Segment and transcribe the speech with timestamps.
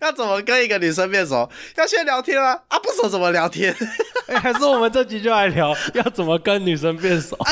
[0.02, 1.48] 要怎么跟一个女生变熟？
[1.76, 2.58] 要先聊天啊！
[2.68, 3.74] 啊，不熟怎么聊天？
[4.26, 7.36] 哎、还是我们这集就来聊要怎么跟女生变熟。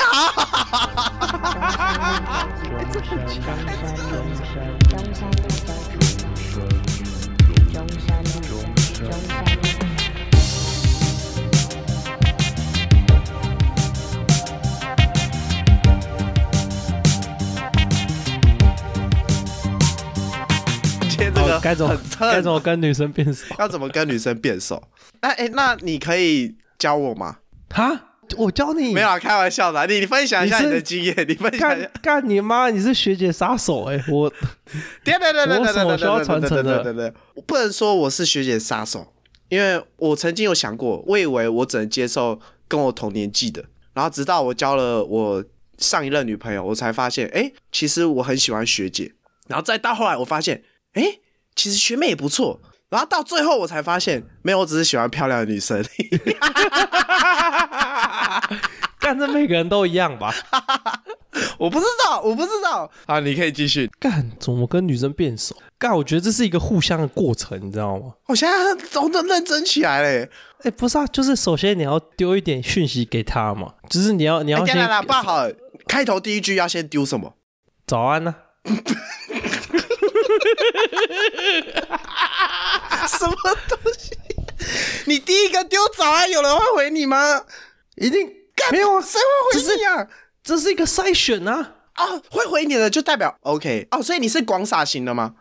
[21.50, 23.54] 哦该怎么该怎么跟女生变熟？
[23.58, 24.82] 要怎么跟女生变熟？
[25.20, 27.38] 那哎、那你可以教我吗？
[27.70, 28.92] 哈，我教你。
[28.92, 32.20] 没有啊，开玩笑的啊、你你分享一下你的经验，你分享一下干。
[32.20, 32.70] 干你妈！
[32.70, 34.30] 你是学姐杀手哎、 我
[35.04, 39.12] 对对对对对对对对对对对，我不能说我是学姐杀手，
[39.48, 45.44] 因为我曾经有想过，我以为我只能接受跟我同年纪的，然后直到我交了我
[45.78, 49.12] 上一任女朋友，我才发现，哎，其实我很喜欢学姐，
[49.48, 50.62] 然后再到后来我发现，
[50.92, 51.18] 哎，
[51.58, 52.60] 其实学妹也不错。
[52.88, 55.84] 然后到最后我才发现，没有，我只是喜欢漂亮的女生。
[59.00, 60.32] 干这每个人都一样吧？
[61.58, 62.90] 我不知道，我不知道。
[63.06, 63.90] 啊，你可以继续。
[63.98, 65.54] 干怎么跟女生变熟？
[65.78, 68.14] 干，我觉得这是一个互相的过程，你知道吗？
[68.26, 68.56] 我现在
[68.90, 70.30] 真的认真起来嘞。
[70.62, 75.46] 哎、不是啊，就是首先你要丢一点讯息给他嘛，就是你要你要哎，先等等等，不好，
[75.86, 77.34] 开头第一句要先丢什么？
[77.86, 78.34] 早安呢、
[83.08, 83.34] 什么
[83.68, 84.16] 东西？
[85.06, 87.44] 你第一个丢早安，有人会回你吗？
[87.96, 90.06] 一定干没有啊，谁会回你啊？
[90.42, 95.34] 这是一个筛选啊，啊，会回你的就代表 OK 哦，所以你是广撒型的吗？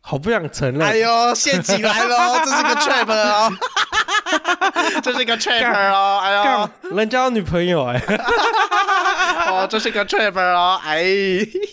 [0.00, 0.82] 好不想承认。
[0.82, 3.52] 哎呦，陷阱来了哦， 这是个 trap 哦，
[5.02, 8.02] 这是个 trap 哦，哎呦干，，人家有女朋友哎、
[9.48, 11.04] 哦，这是个 trap 哦，哎，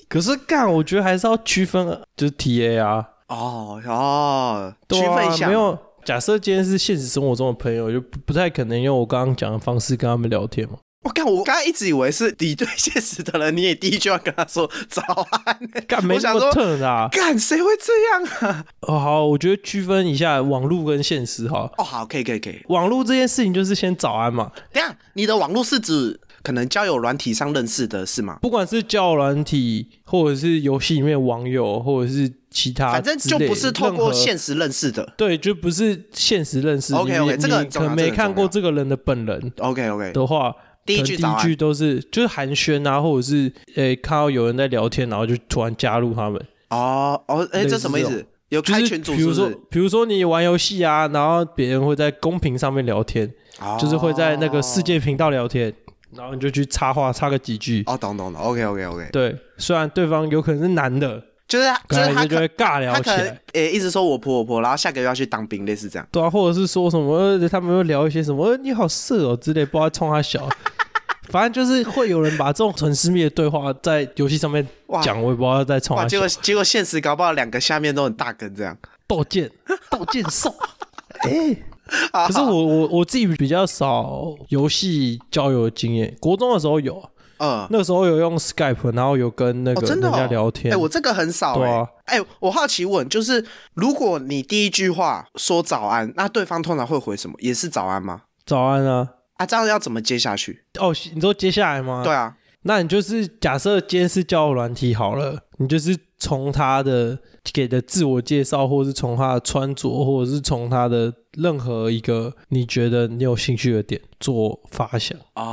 [0.10, 5.78] 可是干，我觉得还是要区分，就是 T A 啊，哦哦，区分一下，没有。
[6.06, 10.78] 假设今天是现实生活中的朋友，就不不太可能用我刚刚讲的方式跟他们聊天嘛。
[11.06, 15.04] 我看我刚刚一直以为是敌对现实的人，你也第一句话跟他说早
[15.46, 17.08] 安，干没那么我想说，turn 啊！
[17.12, 18.66] 干谁会这样啊？
[18.82, 21.72] 哦，好，我觉得区分一下网络跟现实哈。
[21.78, 22.60] 哦，好，可以可以可以。
[22.70, 28.40] 网络这件事情就是先早安嘛，等一下，你的网络是指可能交友软体上认识的是吗？
[28.42, 35.14] 不管是交友软体，或者是游戏里面网友，或者是其他反正就不是透过现实认识的。
[35.16, 36.96] 对，就不是现实认识。
[36.96, 46.40] OK，OK，你这个可能没看过这个人的本人 OK OK，的话，第一句第一句都是就是寒暄啊，或者是诶、看到有人在聊天，然后就突然加入他们。
[46.70, 48.26] 哦哦，哎，这什么意思？
[48.50, 53.28] 有就是开群组比如说比如说你玩游戏啊，然后别人会在公屏上面聊天，
[53.60, 55.74] 哦就是会在那个世界频道聊天，
[56.12, 57.82] 然后你就去插话插个几句。
[57.88, 63.40] 哦，懂懂懂，OK OK OK，对，虽然对方有可能是男的，就是他就可是他就会尬聊起来。
[63.54, 66.08] 诶一直说我婆我婆，然后下个月要去当兵，类似这样。
[66.12, 70.48] 对啊，或者是说什么，呃他们会聊一些什么，呃你好色哦之类，不知道冲他小。
[71.30, 74.66] 反正就是会有人把这种很私密的对话在游戏上面
[75.02, 76.28] 讲，我也不知道在冲哇，他小结果。
[76.42, 78.78] 结果现实搞不好两个下面都很大根这样。
[79.08, 79.50] 斗剑，
[79.90, 80.54] 斗剑兽。
[81.22, 90.74] 哎、可是我我我自己比较少游戏交友的经验，国中的时候有啊，嗯，那个时候有用 Skype，然后有跟那哦，个人家聊天。
[90.74, 97.36] 哎、我这个很少欸、对啊哎、我好奇问，就是如果你第一句话说早安，那对方通常会回什么？
[97.40, 98.24] 也是早安吗？
[98.46, 99.10] 早安啊！
[99.38, 100.64] 啊，这样要怎么接下去？
[100.80, 102.02] 哦，你说接下来吗？
[102.04, 102.36] 对啊，
[102.68, 107.20] 那你就是假设今天是交友软体好了，你就是从他的
[107.54, 115.16] 给的自我介绍，或者是从他的穿着，或者是从他的任何一个你觉得你有兴趣的点做发想。
[115.36, 115.46] 哦，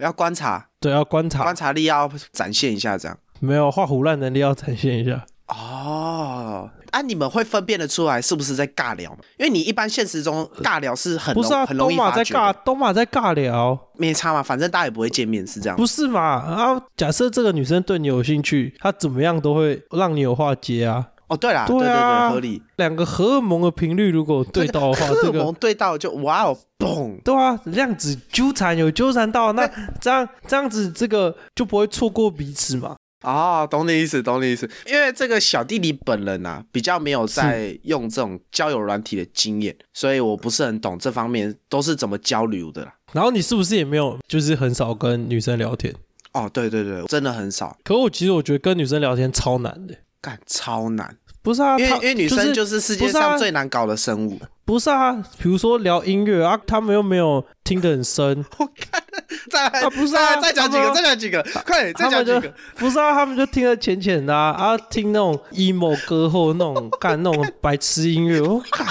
[0.00, 3.16] 要观察，对，要观察观，察力要展现一下，这样。
[3.38, 5.24] 没有画虎烂能力要展现一下。
[5.48, 9.18] 哦，啊，你们会分辨得出来是不是在尬聊吗？
[9.38, 15.76] 因为你一般现实中尬聊是很容不是啊，很容易东马在尬东马在尬聊，没差嘛，反正大家也不会见面，是这样。
[15.76, 16.20] 不是嘛？
[16.20, 21.06] 啊，假设这个女生对你有兴趣，她怎么样都会让你有话接啊。
[21.28, 22.62] 哦，对啦，对对对啊对，合理。
[22.76, 27.22] 两个荷尔蒙的频率如果对到的话，荷 这个尔蒙对到就哇哦，嘣！
[27.22, 29.70] 对啊，量子纠缠有纠缠到，那
[30.00, 32.96] 这样这样子，这个就不会错过彼此嘛。
[33.22, 34.68] 哦，懂你意思，懂你意思。
[34.86, 42.94] 因为这个小弟弟本人啊，比较没有在用这种交友软体的经验，所以我不是很懂这方面都是怎么交流的啦。
[43.12, 45.94] 然后你是不是也没有，就是很少跟女生聊天？
[46.32, 49.94] 哦，对对对，真的很少，可我其实我觉得跟女生聊天超难的。
[50.20, 54.38] 干超难，不是啊，因为因为女生就是世界上最难搞的生物。
[54.64, 58.44] 不是啊，比如说聊音乐啊，他们又没有听得很深，
[59.50, 62.54] 再来，啊不是啊再讲几个，再讲几个，快点，再讲几个。
[62.76, 68.84] 不是啊，他们就听得浅浅的啊，啊，听那种 emo 歌或那种干那种白痴音乐，我靠，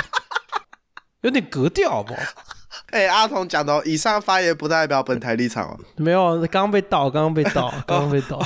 [1.21, 2.19] 有点格调好不好？
[2.97, 8.41] 哎、阿童讲的哦，以上发言不代表本台立场哦，没有，刚刚被盗，刚刚被盗， 刚刚被盗。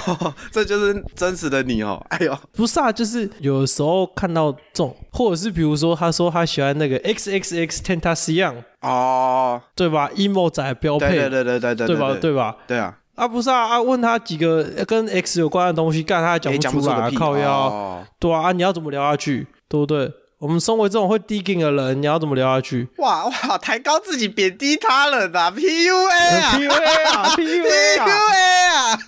[0.51, 2.06] 这就是真实的你哦。
[2.09, 12.07] 哎呦，不是啊，就是有时候看到这种，或者是比如说，他说他喜欢那个 X X X Tentacion，哦，对吧？emo 仔标配，对对对对对对对吧？
[12.09, 12.56] 对对吧？
[12.68, 20.12] 对啊，啊，不是啊，啊，问他几个跟 X 有关的东西，干他还讲也不出来靠腰，哦对啊，啊，你要怎么聊下去，对不对？
[20.42, 22.88] 我们身为这种会 digging 的人，你要怎么聊下去？
[22.98, 29.00] 哇哇，抬高自己，贬低他人的？PUA 啊，PUA 啊，，PUA 啊，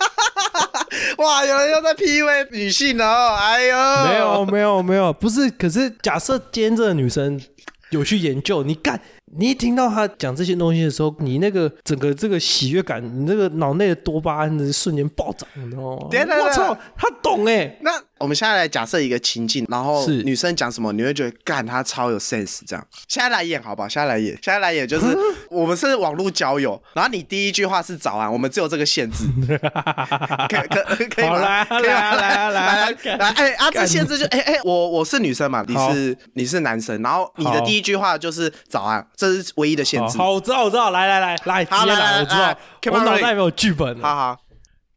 [1.18, 7.42] 哇，有人又在 PUA 女性哦，哎呦，没有没有没有，不是，可是假设今天这个女生
[7.90, 9.02] 有去研究，你干，
[9.38, 16.08] 你一听到他讲这些东西的时候，你那个整个这个喜悦感，你那个脑内的多巴胺的瞬间暴涨，你知道吗？
[16.44, 20.24] 我操，他懂哎、那我们现在来假设一个情境，然后是。
[20.24, 22.88] 女生讲什么，你会觉得干他超有 sense 这样。
[23.08, 23.90] 现在来演好不好？
[23.90, 25.18] 现在来演，现在来演就是
[25.50, 31.66] 我们是网络交友，然后你第一句话是早安，我们只有这个限制， 可可可以吗？
[31.66, 40.18] 好来来来来来干来，哎啊，这限制就哎哎，我我是女生嘛，你是你是男生，然后你的第一句话就是早安，这是唯一的限制。
[40.18, 42.58] 好好，我知道我知道，来来来来，直接好来我知道，
[42.92, 44.38] 我脑袋没有剧本，好好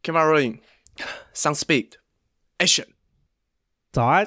[0.02, 2.87] ，camera rolling，sound speed，action，
[3.93, 4.26] 早安。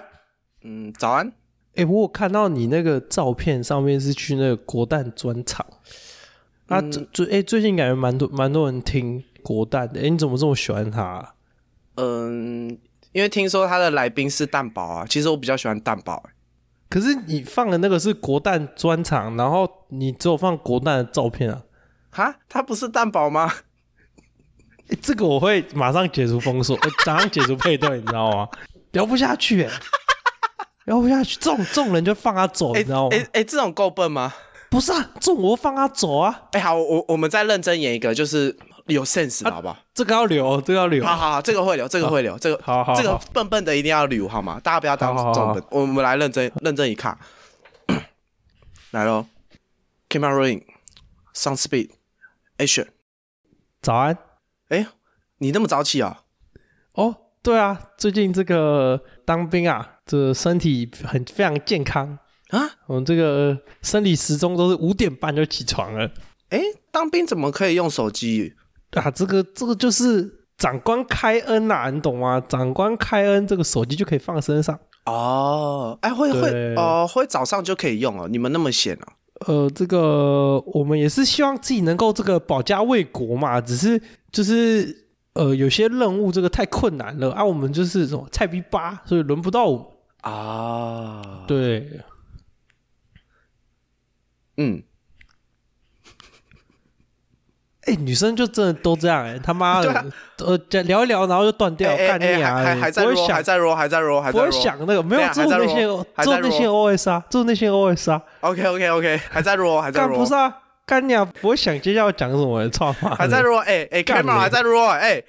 [0.63, 1.31] 嗯，早安。
[1.75, 5.65] 哎、我有看到你那个照片上面是去那个国蛋专场。
[6.67, 6.91] 啊，嗯。
[6.91, 11.33] 最最哎最近感觉蛮多蛮多人听国蛋的，哎、你怎么这么喜欢他啊、
[11.95, 12.69] 嗯，
[13.11, 16.29] 因为听说他的来宾是蛋堡啊，其实我比较喜欢蛋堡、欸。
[16.89, 21.61] 可是你放的那个是国蛋专场，然后你只有放国蛋的照片啊，
[22.09, 23.51] 哈，它不是蛋堡吗？
[24.89, 28.49] 哎、 这个我会马上解除封锁， 呃马上解除配对，你知道吗？
[28.93, 29.69] 聊不下去、哎，
[30.85, 33.15] 聊不下去，这种这种人就放他走，哎你知道吗？
[33.15, 34.33] 哎哎，这种够笨吗？
[34.71, 38.57] 不是啊，这种我放他走啊，哎、好，我我们再认真演一个，就是
[38.93, 39.77] 有 sense，好不好？
[39.93, 44.59] 这个要留，这个要留，好好好，这个会留，这个会留，这个好好好这个笨笨的一定要留，好吗？
[44.63, 45.63] 大家不要当重笨。
[45.71, 47.17] 我们来认真认真一看，
[48.91, 49.25] 来喽
[50.09, 52.87] ，camera rolling，sound speed，action。
[53.81, 54.17] 早安。
[54.69, 54.87] 哎、
[55.39, 56.21] 你那么早起啊、
[56.93, 62.19] 哦，对啊，最近这个当兵啊，这身体很非常健康。
[62.49, 62.67] 啊？
[62.87, 66.11] 我们这个生理时钟都是五点半就起床了
[66.49, 66.59] 哎、
[66.91, 68.55] 当兵怎么可以用手机？
[68.91, 69.11] 啊！
[69.11, 72.41] 这个这个就是长官开恩呐、你懂吗？
[72.47, 74.79] 长官开恩，这个手机就可以放身上。
[75.05, 78.27] 哦，哎、会会对哦，会早上就可以用哦。
[78.27, 79.05] 你们那么闲哦？
[79.47, 84.01] 呃，这个我们也是希望自己能够这个保家卫国嘛，只是
[84.31, 89.85] 就是呃有些任务这个太困难了啊，我们就是这种菜逼八，所以轮不到我们。
[90.21, 92.01] 啊，，对，
[94.57, 94.83] 嗯，
[97.89, 100.05] 哎、女生就真的都这样哎、他妈的，啊
[100.37, 102.55] 呃，聊一聊，然后就断掉，哎干你啊！
[102.55, 104.59] 还还还在不会 roll，还想，在 roll，还在 roll，还不会在。
[104.59, 110.53] 想那个，没有，只有对啊还在那些有那些 OS 啊，做那些 OS 啊，OK OK OK，还在 roll，还在干不是啊，
[110.85, 111.25] 干你啊！
[111.41, 113.57] 不会想接下来要讲什么，操妈，还在 roll。
[113.57, 115.21] 哎哎干，camera 你还在 roll，哎，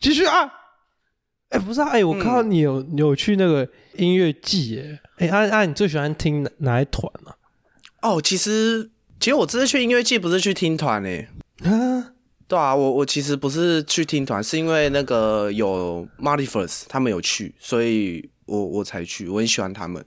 [0.00, 0.50] 继续啊！
[1.48, 4.82] 哎，不是啊，哎，我看到你有你有去那个音乐季，
[5.18, 7.34] 哎，哎，啊啊，你最喜欢听哪哪一团啊？
[8.02, 8.90] 哦，其实
[9.20, 11.28] 其实我这次去音乐季不是去听团诶。
[11.64, 12.12] 啊，
[12.48, 20.04] 对啊，我我其实不是去听团，是因为那个有 m a r t i f e r s 他们有去，所以我我才去，我很喜欢他们。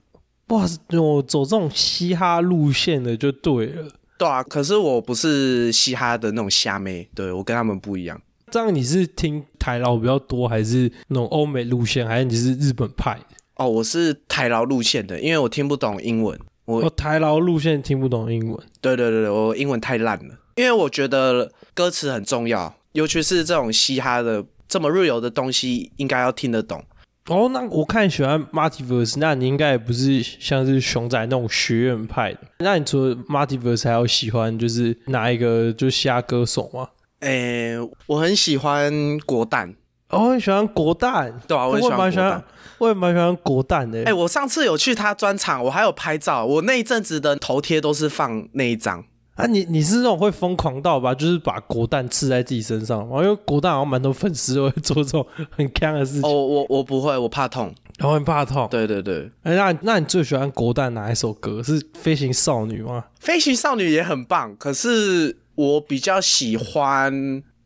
[0.50, 0.65] 哇，
[1.00, 3.88] 我走这种嘻哈路线的就对了。
[4.17, 8.21] 对啊，可是我不是嘻哈的那种虾妹，对我跟他们不一样。
[8.51, 13.19] 这样你是听台劳比较多，还是那种欧美路线，还是你是日本派？
[13.55, 16.39] 哦，我是台劳路线的，因为我听不懂英文。
[16.65, 18.57] 我我台劳路线听不懂英文。
[18.79, 26.81] 对对对对，我英文太烂了，因为我觉得歌词很重要，尤其是这种嘻哈的这么 real 的东西，应该要听得懂。
[27.27, 32.39] 哦，那我看你喜欢 Multiverse，那你应该也不是像是熊仔那种学院派的。
[32.59, 36.88] 那你除了 Multiverse 还有喜欢就是哪一个就是嘻哈歌手吗？
[37.19, 39.75] 诶，我很喜欢国蛋，
[40.09, 42.43] 哦，很喜欢国蛋，对啊，我很喜我也蛮喜欢
[42.77, 44.03] 我也蛮喜欢国蛋的。
[44.05, 49.03] 哎、我上次有去他专场，我还有拍照，我那一阵子的头贴都是放那一张。
[49.36, 51.13] 啊，你你是那种会疯狂到吧？
[51.13, 53.22] 就是把国蛋刺在自己身上吗？
[53.22, 57.74] 因为国蛋好像蛮多粉丝都会做这种很坑的事情，哦，我我不会，我怕痛。
[57.98, 58.68] 然后很怕痛。
[58.70, 61.62] 对对对，哎，那那你最喜欢国蛋哪一首歌？
[61.63, 63.06] 是《飞行少女》吗？
[63.20, 67.13] 飞行少女也很棒，可是我比较喜欢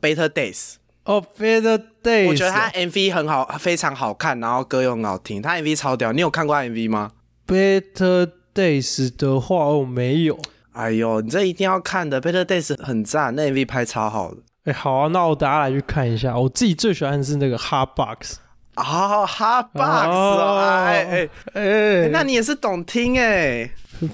[0.02, 0.74] Better Days，
[1.06, 6.12] 哦，Better Days，我觉得他 MV 很好，非常好看，然后歌又很好听，他 MV 超屌。
[6.12, 7.12] 你有看过 MV 吗
[7.48, 10.40] ？Better Days 的话，我没有。
[10.74, 14.38] 哎呦，你这一定要看的，Better Days 很赞，那 MV 拍超好的。
[14.66, 16.38] 哎，好啊，那我等下来去看一下。
[16.38, 18.38] 我自己最喜欢的是那个 Hard Box。
[18.76, 21.62] 哦，Hot Box，哦哎哎哎
[22.06, 23.70] 哎，那你也是懂听哎，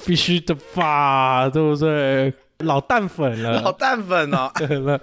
[0.05, 2.33] 必须的吧，对不对？
[2.59, 4.51] 老蛋粉了，老蛋粉哦。
[4.85, 4.99] 了。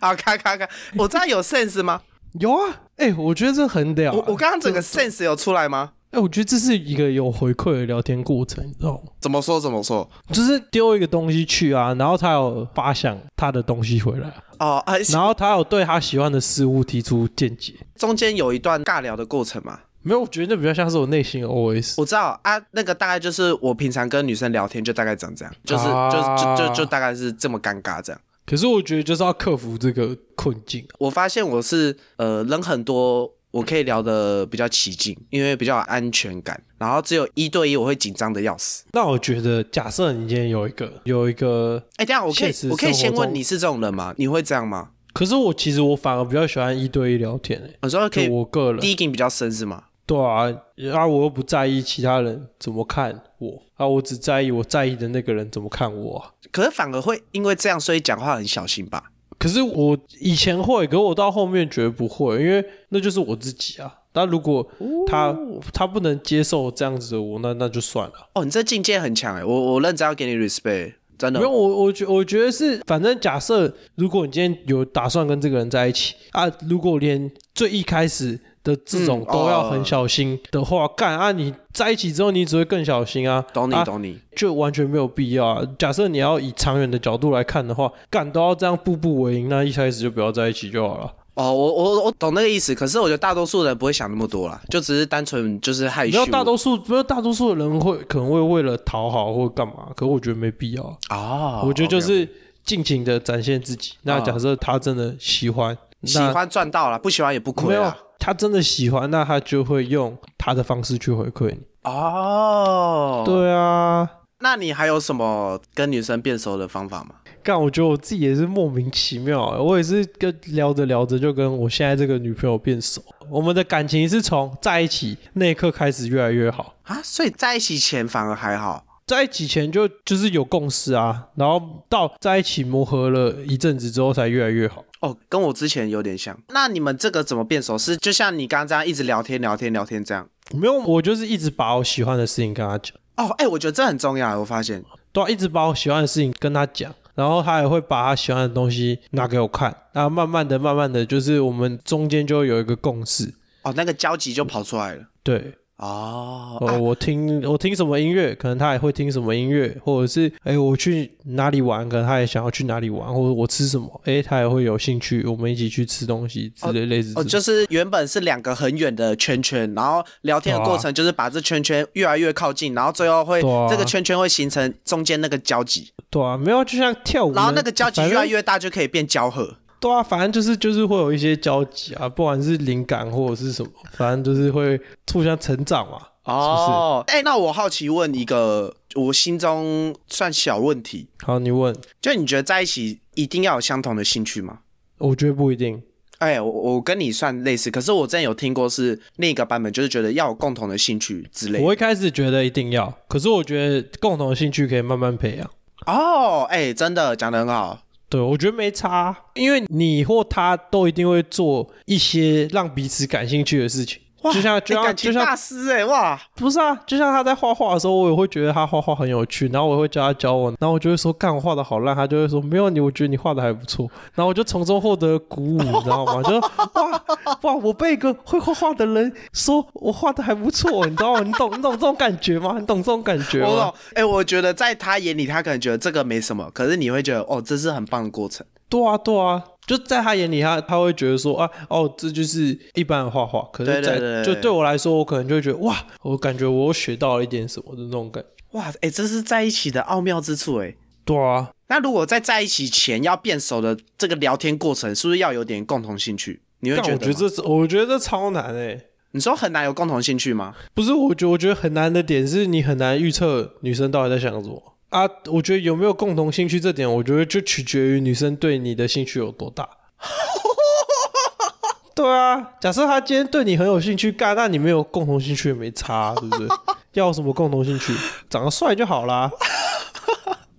[0.00, 0.68] 好，看看看，
[0.98, 2.02] 我知道有 sense 吗？
[2.38, 4.14] 有啊，哎、我觉得这很屌、啊。
[4.14, 5.92] 我我刚刚整个 sense 有出来吗？
[6.10, 9.12] 哎、我觉得这是一个有回馈的聊天过程，你知道吗？
[9.20, 10.08] 怎么说怎么说？
[10.32, 17.74] 就是丢一个东西去啊，然后他有发想他的东西回来，哦，啊，然后他有对他喜欢的事物提出见解。
[17.96, 19.80] 中间有一段尬聊的过程嘛？
[20.02, 21.94] 没有，我觉得那比较像是我内心的 OS。
[21.98, 28.20] 我知道啊，那个大概就是我平常跟女生聊天就大概长这样，就是、啊就就就就大概是这么尴尬这样。
[28.46, 30.94] 可是我觉得就是要克服这个困境啊。
[31.00, 36.62] 我发现我是呃人很多，我可以聊得比较起劲，因为比较有安全感。
[36.78, 38.84] 然后只有一对一，我会紧张的要死。
[38.92, 44.14] 那我觉得，假设你今天有一个有一个，哎，等一下我可以我可以先问你是这种人吗？
[44.18, 44.90] 你会这样吗？
[45.14, 49.84] 可是我其实我反而比较喜欢一对一聊天、欸，有时候可以我个人第一印比较深是吗？
[50.04, 50.52] 对啊，
[50.92, 59.10] 啊，我又不在意其他人怎么看我啊，我只在意我在意的那个人怎么看我啊、可是反而会因为这样，所以讲话很小心吧？
[59.46, 63.94] 可是我以前会，可我到后面觉得不会，因为那就是我自己啊。
[64.12, 64.66] 那如果
[65.06, 65.32] 他、
[65.72, 68.14] 他不能接受这样子的我，那那就算了。
[68.32, 71.52] 哦，你这境界很强哎，我我认真要给你 respect，真的因为。
[71.52, 83.42] 我我觉我觉得是，反正假设如果你今天有打算跟这个人在一起啊，如果连最一开始的这种嗯都要哦很小心的话，干、啊，你在一起之后你只会更小心啊。
[83.54, 85.62] 懂你啊懂你，就完全没有必要啊。
[85.78, 91.10] 假设你要以长远的角度来看的话，干都要这样步步为营，那一开始就不要在一起就好了。
[91.34, 96.12] 哦，我我我懂那个意思，可是我觉得大多数人不会想那么多啦，就只是单纯就是害羞。
[96.12, 101.16] 没有大多数，没有大多数的人会可能会为了讨好或干嘛，可我觉得没必要啊。
[101.16, 102.28] 哦，我觉得就是
[102.64, 103.92] 尽情的展现自己。
[104.02, 107.96] 那假设他真的喜欢，那喜欢赚到了，不喜欢也不没有亏啊。
[108.18, 111.60] 他真的喜欢，那他就会用他的方式去回馈你。
[111.82, 114.10] 哦，，对啊，
[114.40, 117.16] 那你还有什么跟女生变熟的方法吗？
[117.42, 126.74] 干，我觉得我自己也是莫名其妙欸，我也是跟聊着聊着就跟我现在这个女朋友变熟，我们的感情是从在一起那一刻开始越来越好。
[126.82, 128.84] 啊，所以在一起前反而还好。
[129.06, 134.82] 在一起前就就是有共识啊，然后到在一起磨合了一阵子之后才越来越好。
[135.00, 136.38] 哦，跟我之前有点像。
[136.48, 137.76] 那你们这个怎么变熟？
[137.76, 140.28] 是就像你刚刚这样一直聊天聊天聊天这样？
[140.54, 144.38] 没有，我就是一直把我喜欢的事情跟他讲，哦，哎、我觉得这很重要。
[144.38, 153.34] 我发现，对啊、一直把我喜欢的事情跟他讲，然后他也会把他喜欢的东西拿给我看，然后慢慢的、慢慢的，就是我们中间就会有一个共识。
[153.62, 155.02] 哦，那个交集就跑出来了。
[155.24, 173.66] 对，哦，哦，我听我听什么音乐，可能他也会听什么音乐，或者是哎我去哪里玩，可能他也想要去哪里玩，或者我吃什么，哎他也会有兴趣，我们一起去吃东西之类类似这哦，就是原本是两个很远的圈圈，然后聊天的过程就是把这圈圈越来越靠近，然后最后会、啊。
[173.68, 179.56] 这个圈圈会形成中间那个交集，对啊，没有就像跳舞，然后那个交集越来越大，就可以变交合。
[179.78, 184.80] 对啊，反正就是就是会有一些交集啊，不管是灵感或者是什么，反正就是会
[185.12, 185.98] 互相成长嘛。
[186.24, 194.60] 哦，哎、那我好奇问一个我心中算小问题，好，你问，就你觉得在一起一定要有相同的兴趣吗？
[194.98, 195.82] 我觉得不一定。
[196.18, 201.64] 哎、我我跟你算类似，可是我之前有听过是另一个版本，就是觉得要有共同的兴趣之类的。
[201.64, 205.50] 我一开始觉得一定要，可是我觉得共同的兴趣可以慢慢培养。
[205.86, 207.80] 哦，哎、真的讲得很好。
[208.08, 214.00] 对，我觉得没差，因为你或他都一定会做一些让彼此感兴趣的事情。
[214.22, 216.20] 就像就哎像就像大师哎、哇！
[216.34, 226.22] 不是啊，就像他在画画的时候，我也会觉得他画画很有趣，然后我也会教他教我，然后我就会说干我画的好烂，他就会说没有你，我觉得你画的还不错， 然后我就从中获得鼓舞，你知道吗？
[226.22, 227.02] 就哇
[227.42, 231.20] 哇，我被一个会画画的人说我画的还不错，你知道吗？
[231.20, 232.56] 你懂 你懂这种感觉吗？
[232.58, 238.44] 你懂这种感觉吗我懂？，哎、我觉得在他眼里，他可能觉得这个没什么，可是你会觉得，哦，这是很棒的过程。
[238.68, 243.48] 对啊，对啊，就在他眼里，他他会觉得说啊，哦，这就是一般的画画。
[243.52, 248.28] 可是在，就对我来说，我可能就会觉得哇，我感觉我学到了一点什么的那种感觉。
[248.52, 250.74] 哇，哎、这是在一起的奥妙之处哎。
[251.04, 256.40] 对啊，那如果在在一起前要变熟的这个聊天过程，是不是要有点共同兴趣？
[256.60, 256.98] 你会觉得我？
[256.98, 260.54] 觉得这是，我觉得这超难诶、你说很难有共同兴趣吗？
[260.74, 265.08] 不是，我觉得我觉得很难的点是你很难预测女生到底在想什么啊。
[265.26, 269.68] 我觉得有没有共同兴趣这点，我觉得就取决于女生对你的兴趣有多大。
[271.94, 276.48] 对啊，假设她今天对你很有兴趣，干，那你没有共同兴趣也没差，对不对？
[276.92, 277.94] 要什么共同兴趣？
[278.28, 279.30] 长得帅就好啦。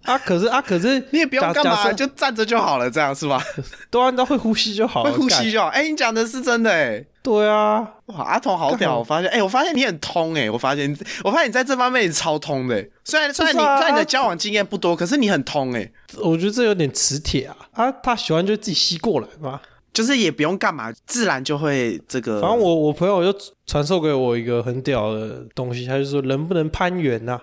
[0.03, 3.39] 啊，可是啊，可是你也不用干嘛，就站着就好了，这样是吧？
[3.91, 5.51] 对啊，你知道会呼吸就好了，会呼吸。
[5.51, 5.67] 就好。
[5.67, 7.05] 哎、你讲的是真的哎。
[7.27, 8.97] 对啊，哇，阿童好屌！
[8.97, 12.89] 我发现，哎、我发现你很通哎，我发现，我发现你在这方面你超通的欸。
[13.03, 15.91] 虽然虽然你、虽然你的交往经验不多，可是你很通哎，
[16.23, 17.55] 我觉得这有点磁铁啊。
[17.73, 19.59] 啊，他喜欢就自己吸过来嘛。
[19.93, 22.39] 就是也不用干嘛，自然就会这个。
[22.39, 27.37] 反正我我朋友就传授给我一个很屌的东西，他就说人不能攀缘呐、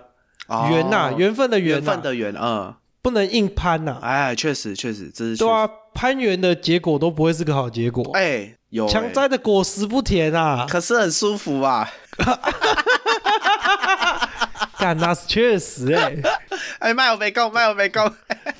[0.47, 8.03] 哦缘呐、缘分的缘、缘分，的缘，嗯，不能硬攀呐、哎，确实确实，这是对啊，攀缘的结果都不会是个好结果。
[8.13, 8.55] 哎、
[8.89, 10.65] 强摘的果实不甜啊！
[10.69, 11.89] 可是很舒服啊。
[14.77, 16.13] 干那是确实哎、
[16.79, 18.01] 哎，卖我没够，卖我没够。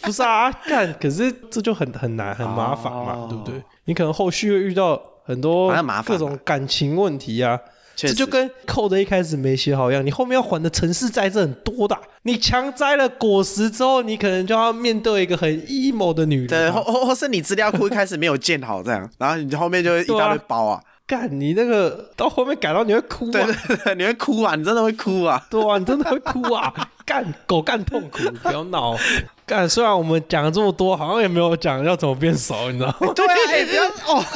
[0.02, 3.62] 不是啊，干，可是这就很很难很麻烦嘛，哦对不对？
[3.86, 5.72] 你可能后续会遇到很多
[6.06, 7.60] 各种感情问题啊。
[7.96, 12.02] 这就跟扣的一开始没写好一样，你后面要还的城市债是很多的啊。
[12.24, 16.82] 你强摘了果实之后，你可能就要面对一个很 emo 的女对，人啊。
[16.82, 20.82] 或或或是你资料库一开始没有建好，这样，然后你后面就一大堆包啊。
[21.08, 25.46] 干你那个到后面改到你会哭对啊，对对，你会哭啊，你真的会哭啊。
[25.52, 26.74] 对啊，你真的会哭啊！
[27.06, 28.98] 干狗干痛苦，不要闹。
[29.46, 33.14] 干，虽然我们讲了这么多，好像也没有讲要怎么变熟，你知道吗？
[33.14, 33.86] 对啊，哎、不要
[34.16, 34.25] 哦。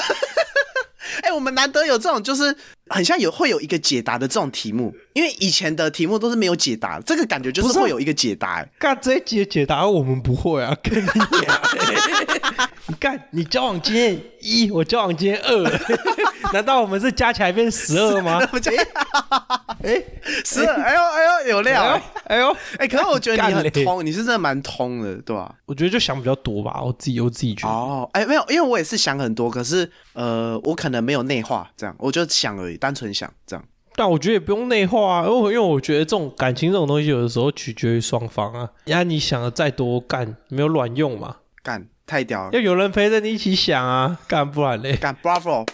[1.24, 2.56] 哎、我们难得有这种，就是
[2.90, 12.70] 很像有会有一个解答的这种题目，因为以前的题目都是没有解答，这个感觉就是会有一个解答、哎干这一集的解答我们不会啊，跟 你讲。
[12.88, 15.80] 你看，你交往经验一，我交往经验二，
[16.52, 18.40] 难道我们是加起来变十二吗？
[19.84, 20.02] 哎，
[20.44, 20.96] 十二哎。
[20.96, 27.74] 呦哎呦有料、哎呦哎哎呦，哎、可是我觉得你很通，你是真的蛮通的，对吧、我觉得就想比较多吧，我自己我自己觉得。
[27.74, 33.66] 哦，哎、没有，因为我也是想很多，可是呃，我可能没有内化，这样我就想而已，单纯想这样。
[33.96, 38.70] 但我觉得也不用内化啊，因为因为我觉得这种感情这种东西，有的时候取决于双方啊。
[38.86, 41.38] 呀，你想的再多，干没有卵用嘛？
[41.62, 44.96] 干，太屌了，要有人陪着你一起想啊，干不然嘞？
[44.96, 45.68] 干，Bravo，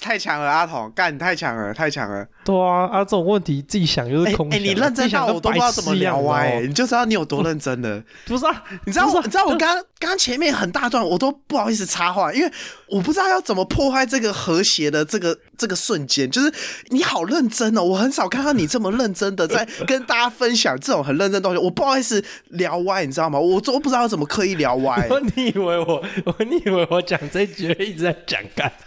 [0.00, 2.28] 太强了，阿童，干，你太强了，太强了。
[2.50, 4.58] 对啊，啊，这种问题自己想就哎、是空想。
[4.58, 8.02] 哎、你认真到我都不知道怎么聊歪、你就知道你有多认真了。
[8.26, 12.52] 不是啊，你知道我，啊你知道我刚刚前面很大段我都不好意思插话，因为
[12.88, 16.28] 我不知道要怎么破坏这个和谐的这个这个瞬间。
[16.28, 16.52] 就是
[16.88, 21.58] 你好认真哦，我很少看到你这么认真的在跟大家分享这种很认真的东西。
[21.58, 23.38] 我不好意思聊歪，你知道吗？
[23.38, 25.08] 我都不知道要怎么刻意聊歪。
[25.36, 28.72] 你以为我，我你以为我讲这句一直在讲干？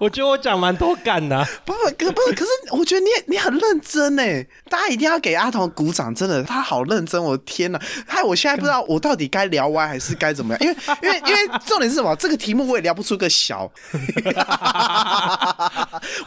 [0.00, 4.22] 我觉得我讲蛮多干的啊、不不可不是，可是我觉得你你很认真呢，
[4.68, 7.80] 大家一定要给阿童鼓掌，真的，他好认真，我的天哪！
[8.04, 12.16] 害我现在不知道我到底该聊歪还是该怎么样，因为 因为因为重点是什么？
[12.16, 13.62] 这个题目我也聊不出个小，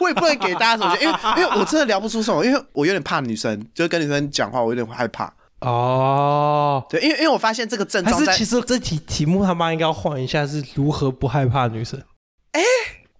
[0.00, 5.30] 我也不能给大家什么，因为因为我真的聊不出什么，因为我有点怕女生，就跟女生讲话，我有点害怕。
[5.60, 12.02] 哦，对，因为因为我发现这个症状在还是其实这题题目他妈应该要换一下，是如何不害怕女生？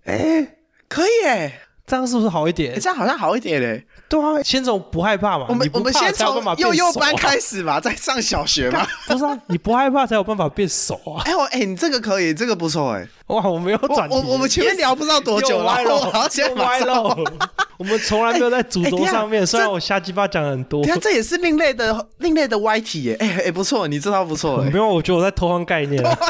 [0.05, 0.49] 哎
[0.89, 2.81] 可以哎，这样是不是好一哎点？
[2.81, 3.87] 这样好像好一点嘞。
[4.09, 5.47] 对啊，先从不害怕嘛。
[5.49, 8.87] 我们我们先从幼幼班开始嘛，再上小学嘛。
[9.07, 11.23] 不是啊，你不害怕才有办法变熟啊！
[11.25, 13.07] 哎我哎，你这个可以，这个不错哎。
[13.29, 17.17] 哇，我没有转题我我们前面聊不知道多久了，又歪了，像又歪了。
[17.77, 24.79] 我们从来没有在主轴上面，虽然我瞎鸡巴讲很多你看，这也是另类的另类的歪题耶，哎哎不错，你这套不错哎 没。
[24.79, 26.17] 有，我觉得我在偷换概念啊。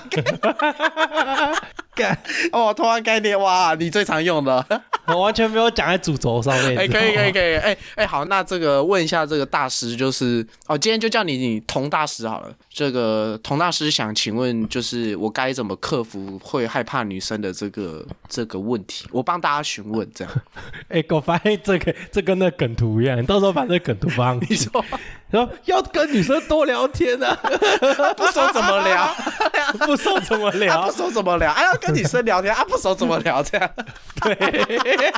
[1.94, 2.18] 干，
[2.52, 4.64] 哦，偷换概念哇，你最常用的。
[5.06, 6.76] 我完全没有讲在主轴上面。
[6.76, 12.50] 哎，可以可以可以，哎哎好，那这个问一下这个大师，就是哦，今天就叫你你童大师好了。
[12.70, 19.06] 这个童大师想请问，就是我该怎么克服会害怕女生的这个 这个问题？
[19.10, 20.32] 我帮大家询问这样。
[20.88, 24.38] 哎，我发现这个这跟那梗图一样，你到时候把这梗图放。
[24.48, 24.82] 你说
[25.28, 27.36] 然后要跟女生多聊天啊，
[28.16, 29.12] 不熟怎么聊？
[29.84, 30.92] 不熟怎么啊聊不？
[30.92, 31.50] 熟怎么聊？
[31.50, 33.42] 啊要跟女生聊天啊不熟怎么聊？
[33.42, 33.68] 这样。
[34.22, 35.12] 对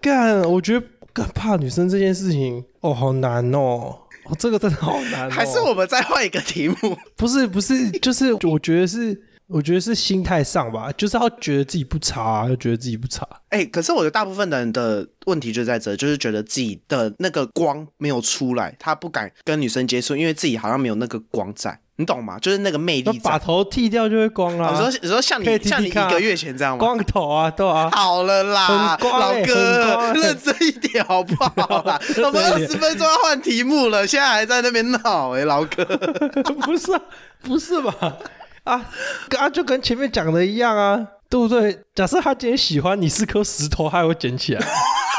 [0.00, 3.98] 干，我觉得干怕女生这件事情，哦，好难哦。
[4.24, 5.30] 哦，这个真的好难、哦。
[5.30, 6.96] 还是我们再换一个题目？
[7.16, 9.20] 不是不是，就是我觉得是，
[9.52, 13.26] 我觉得是心态上吧，就是要觉得自己不差，要觉得自己不差。
[13.48, 22.38] 哎、可是我觉得大部分的人的问题就在这，就是觉得自己的那个光没有出来，他不敢跟女生接触，因为自己好像没有那个光在，你懂吗？
[22.38, 23.36] 就是那个魅力把。
[23.40, 26.78] 头剃掉就会光啦、你说你说像你像你一个月前这样吗？
[26.78, 27.90] 光头啊，对啊。
[27.90, 32.00] 好了啦，老哥，认真一点好不好 啦？
[32.24, 35.84] 我们二十分钟要换题目了，现在还在那边闹哎、老哥。
[36.62, 37.00] 不是啊，
[37.42, 38.16] 不是吧？
[38.64, 38.90] 啊，
[39.38, 41.80] 啊就跟前面讲的一样啊，对不对？
[41.94, 44.66] 假设他今天喜欢你是颗石头，他会捡起来，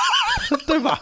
[0.67, 1.01] 对吧？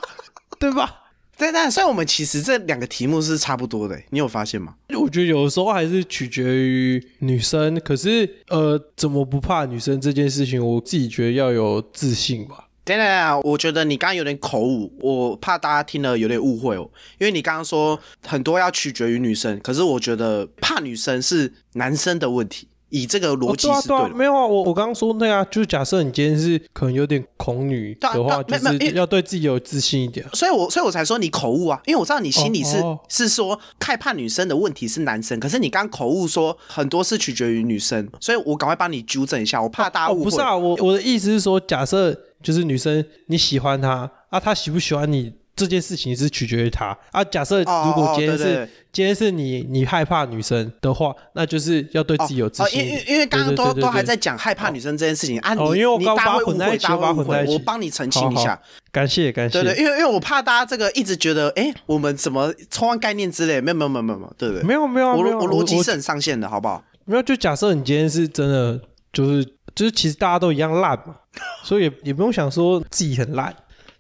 [0.60, 0.96] 对吧？
[1.38, 4.76] 但但虽然我们其实这两个题目是差不多的，你有发现吗？
[5.00, 12.66] 我觉得有的时候还是取决于女生，可是呃，怎么不怕女生这件事情，我自己觉得要有自信吧。
[12.90, 16.90] 等等等，我觉得你刚刚有点口误，我怕大家听了有点误会哦。
[17.20, 22.68] 因为你刚刚说很多要取决于女生，可是我觉得怕女生是男生的问题。
[22.92, 24.12] 以这个逻辑是对啊对啊。
[24.16, 30.26] 没有啊，我我刚刚说那个啊，就是假设你今天是可能有点恐女的话，就是要对自己有自信一点。
[30.34, 40.24] 所以我所以我才说你口误啊，因为我知道你心里是、是说害怕女生的问题是男生，可是你刚口误说很多是取决于女生，所以我赶快帮你纠正一下，我怕大家哦，误会。
[40.24, 47.24] 不是啊，我我的意思是说，假设就是女生你喜欢她啊，她喜不喜欢你这件事情是取决于她啊。
[47.24, 52.92] 假设哦如果今天是、哦对对今天是你你害怕女生的话，那就是要对自己有自哦，信一点。
[52.92, 58.60] 因为因为刚刚都对对对对都还在讲害怕女生这件事情啊，你哦因为我刚你大混在一起大家我把它会误会，混在一起我帮你澄清一好下。
[58.92, 59.62] 感谢感谢。
[59.62, 64.64] 对对，因为因为我怕大家这个一直觉得，哎，我们怎么抽换概念之类，没有没有没有没有没有，对不对？
[64.64, 66.84] 没有没有啊我没有啊我逻辑是很上线的，好不好？
[67.06, 68.82] 没有，就假设你今天是真的，
[69.14, 71.16] 就是就是，其实大家都一样烂嘛，
[71.64, 73.56] 所以也也不用想说自己很烂。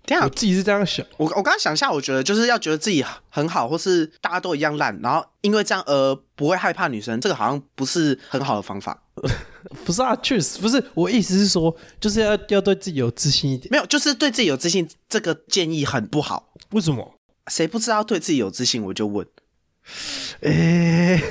[0.05, 9.03] 等一下我自己是这样想，我我刚刚想一下，我觉得就是要觉得自己很好，或是大家都一样烂，然后因为这样而不会害怕女生，这个好像不是很好的方法。
[9.85, 10.83] 不是啊，确实不是。
[10.95, 13.67] 我意思是说，就是要要对自己有自信一点。
[13.69, 16.53] 没有，就是对自己有自信，这个建议很不好。
[16.71, 17.13] 为什么？
[17.47, 19.27] 谁不知道对自己有自信，我就问，
[20.41, 21.21] 哎、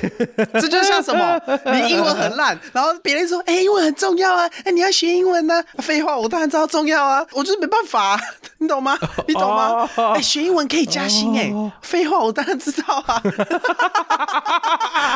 [0.53, 1.39] 这就像什么？
[1.73, 8.19] 你英文很烂，然后别人说，哎、英文很重要啊，哎、你要学英文呢、废话，我当然知道重要啊，我就是没办法、啊，
[8.59, 8.97] 你懂吗？
[9.27, 9.89] 你懂吗？
[9.95, 13.19] 哎、哦学英文可以加薪哎、哦废话，我当然知道啊。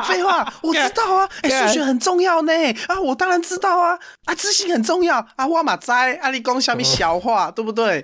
[0.06, 1.30] 废话，我知道啊。
[1.42, 2.52] 哎、干数学很重要呢。
[2.88, 3.98] 啊，我当然知道啊。
[4.26, 5.46] 啊，自信很重要啊。
[5.48, 8.04] 哇马哉，啊，你讲下面小话，对不对？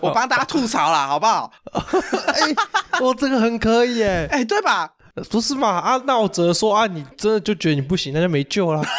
[0.00, 1.50] 我帮大家吐槽啦，好不好？
[1.72, 2.54] 哎、
[3.00, 4.65] 我这个很可以哎，哎、对吧？
[5.30, 5.68] 不是嘛？
[5.68, 8.82] 啊，那我只能说啊，你真的就觉得你不行，那就没救了。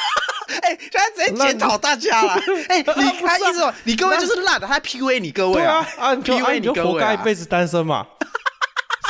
[0.61, 2.33] 哎、现在直接检讨大家了。
[2.69, 2.83] 哎、你
[3.21, 7.07] 他意思说你各位就是烂的，他 PUA 你各位啊啊，，PUA 你就活各位啊。
[7.07, 8.05] 该一辈子单身嘛，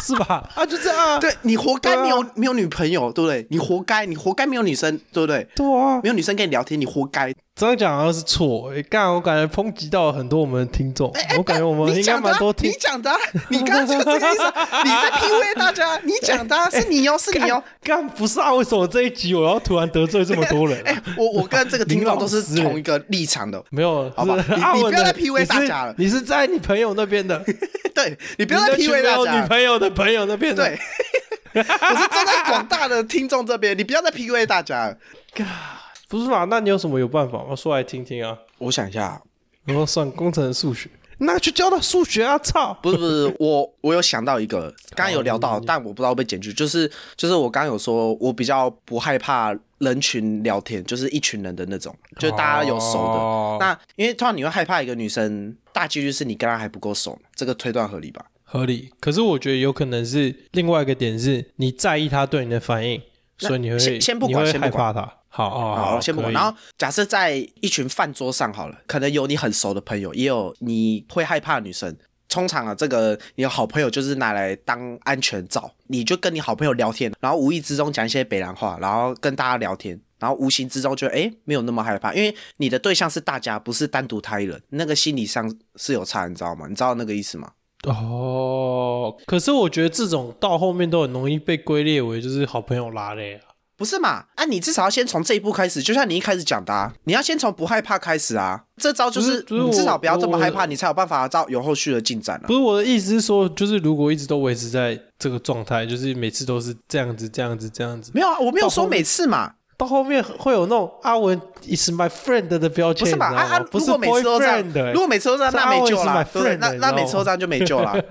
[0.03, 0.43] 是吧？
[0.55, 1.19] 啊，就这样啊。
[1.19, 3.45] 对你活该没有、没有女朋友，对不对？
[3.49, 5.47] 你活该，你活该没有女生，对不对？
[5.55, 7.33] 对啊，没有女生跟你聊天，你活该。
[7.57, 8.71] 这样讲好像是错。
[8.71, 12.75] 哎，干，我感觉抨击到了很多我们的听众，我感觉我们应该蛮多，听你。
[12.79, 13.17] 讲的啊、
[13.49, 17.63] 你刚刚就这个意思啊，你在 PUA 大家，你讲的啊、是你哦，是你哦。
[17.81, 18.53] 干不是啊？
[18.53, 24.35] 为什么这一集我要突然得罪这么多人啊、哎、我我跟这个听众都是同一个立场的，没有，好吧
[24.75, 27.43] 你不要再 PUA 大家了你是在你朋友那边的，
[27.95, 29.47] 对你不要再 PUA 大家。
[29.47, 30.63] 朋友的朋友那边的。
[30.63, 30.79] 对，
[31.63, 34.97] 我是站在广大的听众这边，你不要再 PUA 大家了。
[36.09, 36.45] 不是嘛？
[36.45, 37.55] 那你有什么有办法吗？
[37.55, 38.37] 说来听听啊。
[38.59, 39.21] 我想一下，
[39.65, 40.89] 然后算工程数学，
[41.19, 42.37] 那去教他数学啊！
[42.39, 42.73] 操！
[42.81, 53.19] 不是不是，我我有想到一个，刚刚有聊到，但我不知道会不会剪去，就是就是我刚刚有说，我比较不害怕人群聊天，就是一群人的那种，就是大家有熟的。
[53.19, 58.25] 哦那因为通常你会害怕一个女生，大几率是你跟她还不够熟，这个推断合理吧？
[58.43, 58.89] 合理。
[58.99, 63.01] 可是我觉得有可能是另外一个点是，你在意她对你的反应，
[63.37, 65.13] 所以你会先先不管你会先不管害怕他。
[65.29, 66.33] 好哦，好，先不管。
[66.33, 71.95] 然后假设在一群饭桌上好了，可能有你很熟的朋友，也有你会害怕的女生。
[72.29, 86.67] 通常啊，这个你的好朋友就是拿来当安全罩，你就跟你好朋友聊天，然后无意之中讲一些北兰话，然后跟大家聊天，然后无形之中就哎没有那么害怕，因为你的对象是大家，不是单独他一人，那个心理上是有差，你知道吗？
[86.67, 87.51] 你知道那个意思吗？
[87.85, 93.46] 哦，可是我觉得这种到后面都很容易被归列为就是好朋友拉嘞啊。
[93.77, 94.25] 不是嘛？
[94.33, 98.63] 啊，你至少要先从这一步开始，就像你一开始讲的、啊，你要先从不害怕开始啊。
[98.77, 102.53] 这招就是你至少不要这么害怕，你才有办法照有后续的进展啊不。
[102.53, 113.27] 是我的意思是说，就是如果一直都维持在这个状态，就是每次都是这样子、这样子、这样子，没有啊，我没有说每次嘛，到后面会有那种阿文 is my friend 的标签，不是嘛？
[113.27, 116.27] 啊啊你知道吗，不是如果每次都这样的，如果每次都这样，那没救了
[116.59, 117.95] 那那每次都这样就没救了。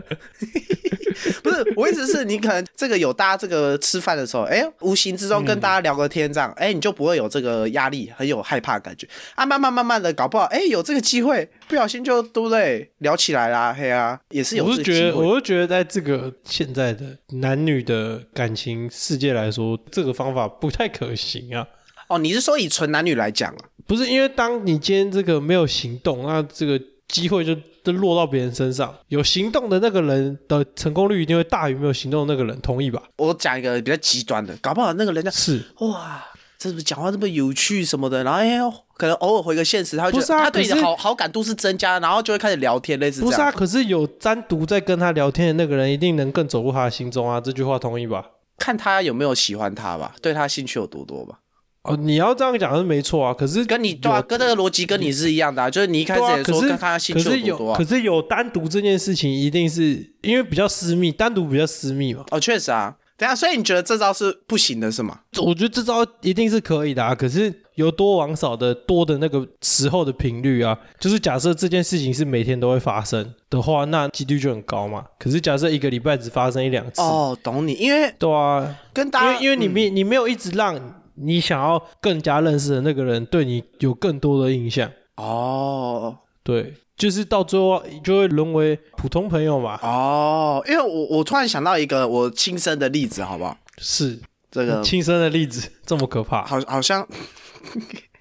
[1.43, 9.45] 不是，我意思是你可能这个有大家这个吃饭的时候，哎，无形之中跟大家聊个天，这样，哎，你就不会有这个压力，很有害怕的感觉啊。
[9.47, 12.91] 慢慢慢慢的，搞不好，哎，有这个机会，不小心就对不对？
[12.99, 15.17] 聊起来啦，嘿啊，也是有我是觉得。
[15.17, 21.67] 我是觉得，在这个现在的男女的感情世界来说，这个方法不太可行啊。
[22.09, 23.59] 哦，你是说以纯男女来讲啊？
[23.87, 27.57] 不是因为当你今天这个没有行动，那这个机会就
[27.93, 28.95] 就落到别人身上。
[29.09, 33.03] 有行动的那个人的成功率一定会大于没有行动的那个人，同意吧？
[33.19, 36.25] 我讲一个比较极端的，搞不好那个人家是，哇，
[36.59, 43.51] 这不是讲话这么有趣什么的，然后哎呦，可能偶尔回个现实，他会觉得他对你的好好感度是增加，然后就会开始聊天，类似不是啊。
[43.53, 47.41] 可是有单独在跟他聊天的那个人，一定能更走入他的心中啊。
[47.41, 48.25] 这句话同意吧？
[48.59, 51.41] 看他有没有喜欢他吧，对他兴趣有多多吧。
[51.89, 53.33] 哦，你要这样讲是没错啊。
[53.33, 57.85] 可是跟你对啊，有跟这个逻辑跟你是一样的、啊，就是你一开始也说可是跟他兴趣可是有啊可。
[57.85, 62.25] 是有单独这件事情，一定是因为比较私密，单独比较私密嘛。
[62.31, 62.97] 哦，确实啊。
[63.19, 65.21] 等一下，所以你觉得这招是不行的，是吗？
[65.39, 75.03] 我觉得这招一定是可以的啊，可是由多往少的多的那个时候的频率啊，就是假设这件事情是每天都会发生的话，那几率就很高嘛。
[75.19, 80.75] 可是假设一个礼拜只发生一两次，哦，懂你，因为对啊，跟大家因为因为你嗯没、你没有一直让
[81.17, 89.79] 你想要更加认识的那个人对你有更多的印象，哦对，就是到最后就会沦为普通朋友嘛。
[89.83, 93.57] 哦，因为我我突然想到一个我亲身的例子，好不好？
[93.79, 94.19] 是
[94.51, 97.07] 这个亲身的例子这么可怕，好好像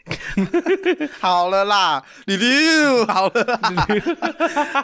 [1.22, 3.88] 好了啦，你溜好了啦，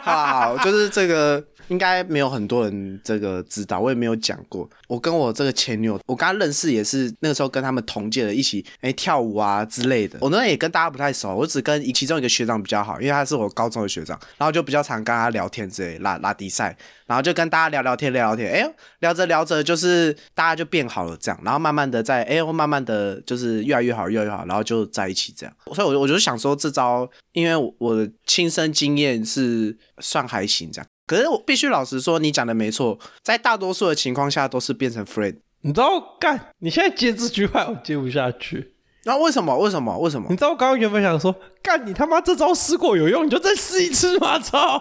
[0.02, 4.68] 好，就是这个应该没有很多人这个知道，我也没有讲过。
[4.88, 10.18] 我跟我这个前女友，我跟她认识也是那个时候跟他们同届的，一起哎、跳舞啊之类的。
[10.20, 25.56] 我那也跟大家不太熟，我只跟其中一个学长比较好，因为他是我高中的学长，然后就比较常跟他聊天之类，拉拉迪赛，然后就跟大家聊聊天聊聊天，哎、聊着聊着就是大家就变好了这样，然后慢慢的在哎、慢慢的就是越来越好越来越好，然后就在一起这样。
[25.74, 30.86] 所以我我就想说这招，因为我的亲身经验是算还行这样。
[31.12, 35.36] 可是我必须老实说，你讲的没错，在大多数的情况下都是变成 friend。
[35.60, 36.52] 你知道干？
[36.60, 38.72] 你现在接这句话我接不下去。
[39.04, 39.56] 然后为什么？
[39.58, 39.98] 为什么？
[39.98, 40.36] 为什么你？
[40.36, 44.38] 知道我刚刚原本想说，干你他妈这招试过有用，你就再试一次嘛！
[44.38, 44.80] 操！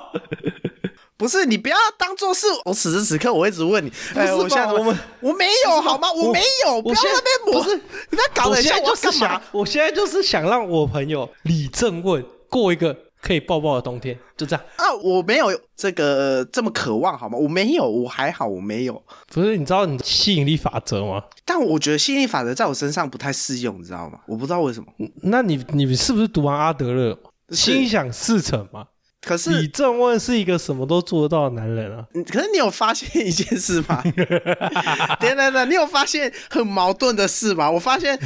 [1.17, 6.11] 不是你不要当做是我此时此刻我一直问你，哎，是我现在我们我没有好吗？
[6.13, 14.65] 我没有，不要在在那边抹，不是你不要搞我得像我要现在就是干嘛？，我现在就是想让我朋友李正问过一个可以抱抱的冬天，就这样。
[14.77, 17.37] 啊，我没有这个这么渴望好吗？
[17.37, 19.01] 我没有，我还好，我没有。
[19.27, 21.23] 不是，你知道你吸引力法则吗？
[21.45, 24.19] 但我觉得吸引力法则在我身上不太适用，你知道吗？
[24.27, 24.87] 我不知道为什么。
[25.21, 27.17] 那你你是不是读完阿德勒，
[27.49, 28.85] 心想事成嘛？
[29.21, 32.03] 可是李正问是一个什么都做得到的男人啊！
[32.15, 34.01] 嗯可是你有发现一件事吗？
[35.21, 37.69] 等等等，你有发现很矛盾的事吗？
[37.69, 38.19] 我发现，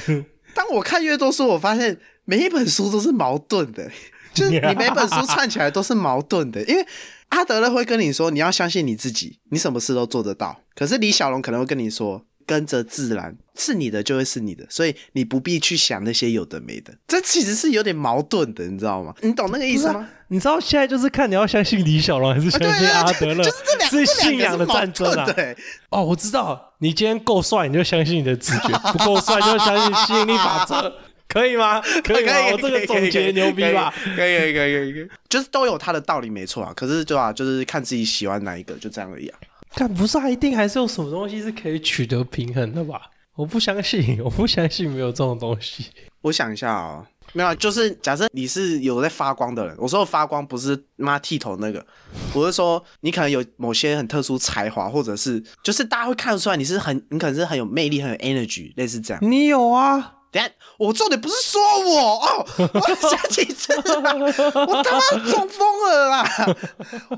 [0.53, 3.91] 当我看越多书，我发现每一本书都是矛盾的，
[4.35, 6.61] 就是 你每本书串起来都是矛盾的。
[6.65, 6.85] 因为
[7.29, 10.59] 阿德勒会跟你说，你要相信你自己，你什么事都做得到。
[10.75, 16.93] 可是李小龙可能会跟你说，跟着自然，是你的就会是你的，所以你不必去想那些有的没的。
[17.07, 19.15] 这其实是有点矛盾的，你知道吗？
[19.21, 20.07] 你懂那个意思吗？
[20.27, 25.23] 你知道现在就是看你要相信李小龙还是相信阿德勒，就是这两是信仰的战争啊！
[25.23, 25.57] 盾的欸
[25.89, 30.91] 哦，我知道，你今天够帅，你就相信你的直觉；不够帅，就相信吸引力法则，
[31.35, 31.81] 可以吗？
[32.03, 32.33] 可以吗？
[32.53, 33.93] 我这个总结牛逼吧？
[34.15, 36.71] 可以可以可以可以，就是都有它的道理，没错啊。
[36.75, 39.39] 可是对吧、就是看自己喜欢哪一个，就这样而已啊。
[39.75, 43.01] 但不是啊，一定还是有什么东西是可以取得平衡的吧？
[43.35, 45.87] 我不相信，我不相信没有这种东西。
[46.21, 51.85] 我想一下啊、没有啊，就是假设你是有在发光的人，我说的发光不是妈剃头那个，
[52.33, 59.21] 我是说你可能有某些很特殊才华，或者是就是大家会看得出来你是很，你可能是很有魅力、很有 energy，类似这样。
[59.21, 60.14] 你有啊？
[60.35, 64.13] 等下，我重点不是说我哦，我想起次啦，
[64.67, 64.99] 我他妈
[65.31, 66.29] 中风了啦！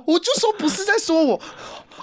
[0.06, 1.41] 我就说不是在说我。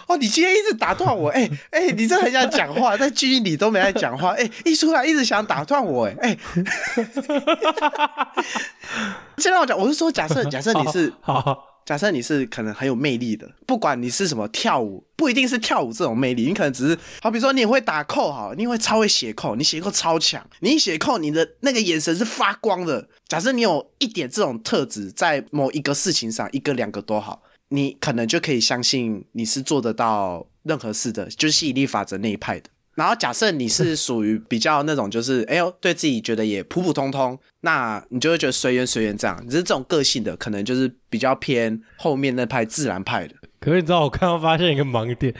[0.08, 6.36] 哦，你今天一直打断我，哎、哎、你真的很想讲话，在剧里都没在讲话，哎、一出来一直想打断我，哎、哎，
[9.38, 23.08] 先让我讲，我是说，假设假设你是好好假设你是可能很有魅力的，不管你是什么跳舞，不一定是跳舞这种魅力，你可能只是好，比说你会打扣好，你会超会写扣，你写扣超强，你一写扣，你的那个眼神是发光的。
[23.28, 32.70] 假设你有一点这种特质，在某一个事情上，一个两个都好，你可能就可以相信你是做得到任何事的，就是吸引力法则那一派的。
[32.94, 39.36] 然后假设你是属于比较那种，就是哎呦，对自己觉得也普普通通，那你就会觉得随缘随缘这样。
[39.48, 43.34] 只是这种个性的，可能就是比较偏后面那派自然派的。
[43.64, 45.32] 可是你知道，我刚刚发现一个盲点，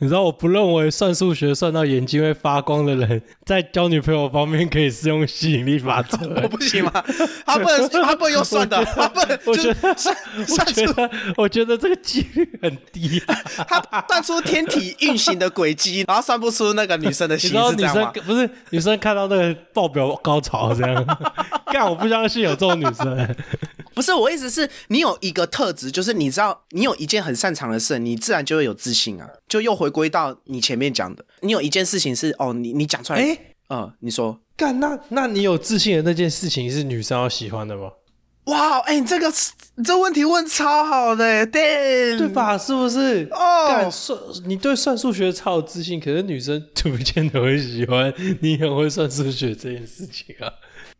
[0.00, 6.92] 你知道我不认为算数学算到眼睛会发光的人，在交女朋友方面可以适用吸引力法则、 我不行吗？
[7.46, 13.18] 他不能，他不能用算的， 他不能，就是我觉得算我算出觉得，我觉得这个几率很低、
[13.66, 18.12] 他算出天体运行的轨迹，然后算不出那个女生的心 你知道女是这样吗？
[18.14, 21.18] 生不是女生看到那个爆表高潮这样，
[21.72, 23.36] 干我不相信有这种女生。
[23.94, 29.28] 不是，我意思是你有一个特质，就是你知道你有一件很擅长的事，你自然就会有自信啊。
[29.48, 37.90] 就又回归到你前面讲的，你有一件事情是哦，你你讲出来，哎、嗯，你说干那那你有自信的那件事情是女生要喜欢的吗？
[38.44, 39.32] 哇，哎、你这个
[39.76, 42.28] 你这问题问超好的，对对？
[42.28, 42.56] 吧？
[42.56, 43.28] 是不是？
[43.32, 50.50] 哦干算你对算数学超有自信，可是女生就不见得会喜欢你很会算数学这件事情啊。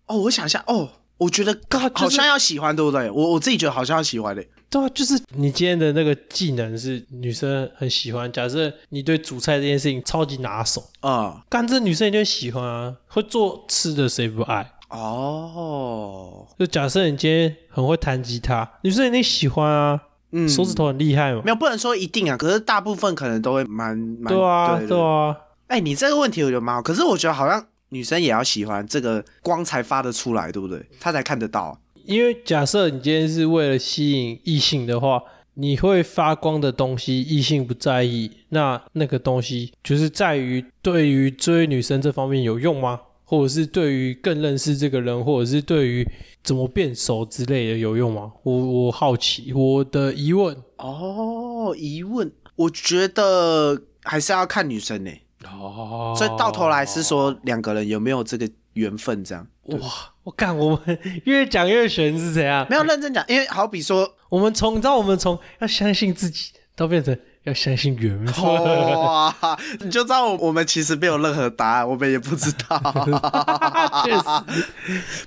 [0.07, 0.88] 哦，我想一下，哦，
[1.21, 3.11] 我觉得就是好像要喜欢，对不对？
[3.11, 4.43] 我我自己觉得好像要喜欢的。
[4.71, 8.31] 对啊，就是你今天的那个技能是女生很喜欢。
[8.33, 12.97] 假设你对煮菜这件事情超级拿手，啊、干这女生一定喜欢啊。
[13.09, 14.73] 会做吃的谁不爱？
[14.89, 20.01] 哦，就假设你今天很会弹吉他，女生一定喜欢啊。
[20.33, 21.43] 嗯，手指头很厉害嘛。
[21.45, 25.37] 没有不能说一定啊，可是大部分可能都会蛮蛮对啊，对对啊。
[25.67, 30.85] 哎、你这个问题我觉得蛮好，可是我觉得好像女生也要喜欢这个光才发得出来，对不对？
[30.98, 31.79] 她才看得到。
[32.07, 35.22] 因为假设你今天是为了吸引异性的话，
[35.55, 43.00] 你会发光的东西，异性不在意，那那个东西就是在于对于追女生这方面有用吗？
[43.24, 46.05] 或者是对于更认识这个人，或者是对于
[46.42, 48.33] 怎么变熟之类的有用吗？
[48.42, 50.57] 我我好奇，我的疑问。
[50.79, 55.11] 哦，疑问，我觉得还是要看女生呢、
[55.48, 59.79] 哦所以到头来是说两个人有没有这个缘分，这样哇，
[60.22, 62.66] 我看 我们越讲越悬是怎样？
[62.68, 68.44] 没有认真讲，因为好比说，我们从你知道我们从要相信自己，到变成要相信缘分。
[69.00, 69.35] 哇，
[69.81, 72.79] 你就知道我我们其实没有任何答案，我们也不知道。
[74.05, 74.64] 确实，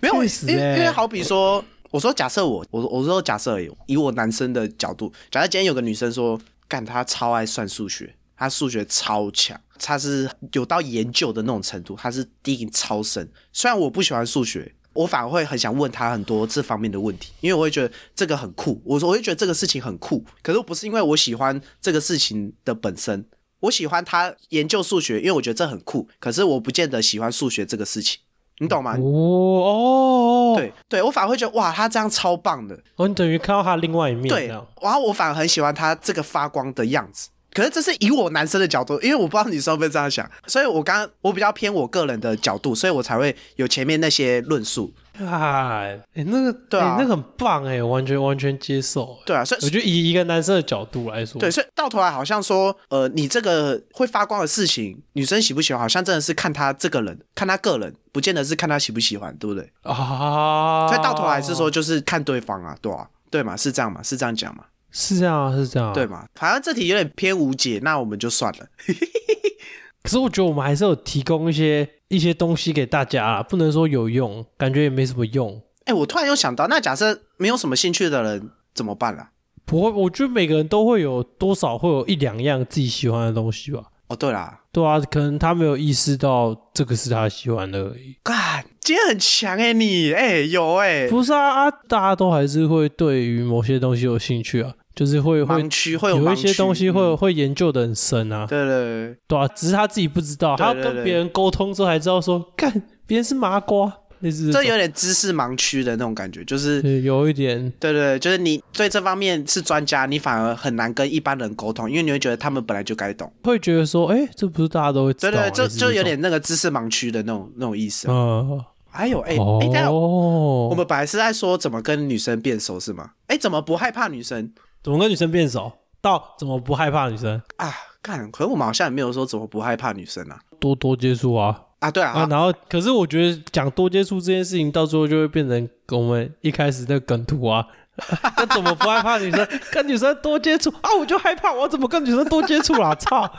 [0.02, 13.26] 没有，确实因为欸因为好比说，我说假设我，我我说假设以我男生的角度，假设今天有个女生说，干她超爱算数学，她数学超强，他是有到研究的那种程度，他是低音超深。
[13.54, 14.74] 虽然我不喜欢数学。
[14.96, 20.24] 我反而会很想问他很多这方面的问题，因为我会觉得这个很酷，我我会觉得这个事情很酷。
[20.44, 23.26] 可是不是因为我喜欢这个事情的本身，
[23.62, 26.08] 我喜欢他研究数学，因为我觉得这很酷。
[26.20, 28.20] 可是我不见得喜欢数学这个事情，
[28.60, 28.96] 你懂吗？
[29.00, 32.80] 哦哦，对对，我反而会觉得哇，他这样超棒的。
[32.98, 37.30] 哦，你等于看到他另外一面，对，然后我反而很喜欢他这个发光的样子。
[37.54, 44.94] 可是这是以我男生的角度，因为我不知道女生会不会这样想，所以我刚刚我比较偏我个人的角度，所以我才会有前面那些论述。
[45.20, 49.16] 哎，哎，那个对啊哎那个很棒哎，完全完全接受。
[49.28, 59.72] 对啊，所以我觉得以一个男生的角度来说，对，所以到头来好像说，呃，你这个会发光的事情，女生喜不喜欢，好像真的是看他这个人，看他个人，不见得是看他喜不喜欢，对不对？
[59.84, 64.64] 啊，所以到头来是说，就是看对方啊，对啊，对嘛，是这样嘛，是这样讲嘛，
[64.94, 66.26] 是这样啊，是这样啊，对嘛？
[66.36, 68.66] 反正这题有点偏无解，那我们就算了。
[70.04, 75.62] 可是我觉得我们还是有提供一些一些东西给大家啦，不能说有用，感觉也没什么用。
[75.86, 79.32] 哎、我突然又想到，那假设没有什么兴趣的人怎么办啦？
[79.66, 83.84] 不会，我觉得每个人都会有多少会有一两样自己喜欢的东西吧。
[84.08, 88.18] 哦，对啦，对啊，可能他没有意识到这个是他喜欢的而已。
[88.22, 97.18] 干，今天很强哎、你哎、有哎、不是啊啊，大家都还是会对于某些东西有兴趣啊，就是会会盲区会有有一些东西会嗯。
[97.18, 102.72] 会研究的很深啊，对对对，对啊，只是他自己不知道，他跟别人沟通之后才知道说，干
[103.06, 107.72] 别人是麻瓜，类似这有点知识盲区的那种感觉，就是有一点。
[107.80, 113.32] 对对对，就是你对这方面是专家，你反而很难跟一般人沟通，因为你会觉得他们本来就该懂。
[113.44, 118.10] 会觉得说，哎，这不是大家都会知道吗，对对，就就有点那个知识盲区的那种那种意思。
[118.10, 118.14] 啊。
[118.14, 118.66] 嗯。
[118.96, 123.10] 还有哎哎，等一下哦，我们本来是在说怎么跟女生变熟是吗？
[123.26, 124.52] 哎，怎么不害怕女生
[124.84, 125.72] 怎么跟女生变熟？
[126.02, 127.42] 到怎么不害怕女生？
[127.56, 127.72] 啊？
[128.04, 130.38] 看，可是我们好像也没有说怎么不害怕女生啊。
[130.60, 132.28] 多多接触啊啊，对啊，啊！
[132.30, 137.66] 然后，可是我觉得讲多接触这件事情，到最后就会变成跟我们一开始的梗图啊。
[138.38, 139.48] 那怎么不害怕女生？
[139.72, 142.94] 跟女生多接触啊，我就害怕，我怎么跟女生多接触啦？
[143.00, 143.30] 操！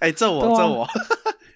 [0.00, 0.88] 哎，这我对啊这我，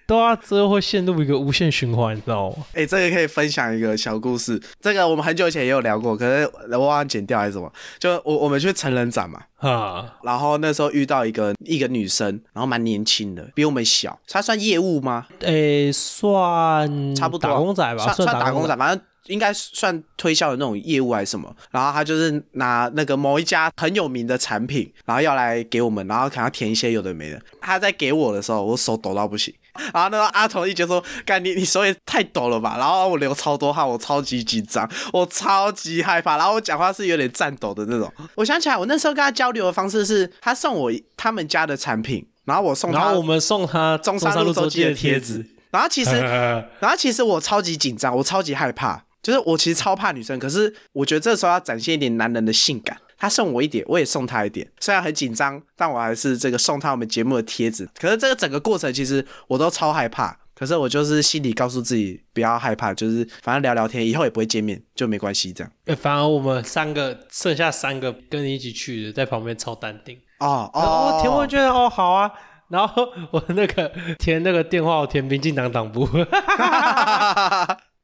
[0.07, 2.57] 对啊，最后会陷入一个无限循环，你知道吗？
[2.73, 4.61] 哎，这个可以分享一个小故事。
[4.79, 7.71] 这个我们很久以前也有聊过，可是我忘了剪掉还是什么。
[7.97, 14.17] 就我我们去成人展嘛，啊，然后那时候遇到一个一个女生，然后蛮年轻的，比我们小。
[14.29, 15.25] 她算业务吗？
[15.43, 18.75] 哎，算差不多打工仔吧，算打工仔，。
[18.77, 21.53] 反正应该算推销的那种业务还是什么。
[21.71, 27.41] 然后他就是拿那个某一家很有名的产品，然后要来给我们，然后可能要填一些有的没的。
[27.61, 29.53] 他在给我的时候，我手抖到不行。
[29.93, 36.35] 然后那个阿童一觉说：“干你你手也太抖了吧！”然后我流超多汗，我超级紧张，我超级害怕。
[36.35, 38.11] 然后我讲话是有点颤抖的那种。
[38.33, 45.45] 我想起来，我那时候跟他交流的方式是，他送我他们家的产品，然后我送他然后我们送他中山路周记的贴纸纸。。
[45.69, 46.11] 然后其实
[46.79, 52.97] 然后其实我超级紧张，我超级害怕，就是我其实超怕女生，可是我觉得这时候要展现一点男人的性感。
[53.17, 57.85] 他送我一点，我也送他一点，虽然很紧张，但我还是这个送他我们节目的贴纸。
[57.99, 65.69] 可是这个整个过程其实我都超害怕，可是我就是心里告诉自己不要害怕，就是反正聊聊天，以后也不会见面，就没关系这样。
[65.87, 70.17] 欸反而我们三个剩下三个跟你一起去的，在旁边超淡定。
[70.39, 72.31] 哦哦，填问卷哦，好啊。
[72.69, 76.07] 然后我那个填那个电话，我填民进党党部。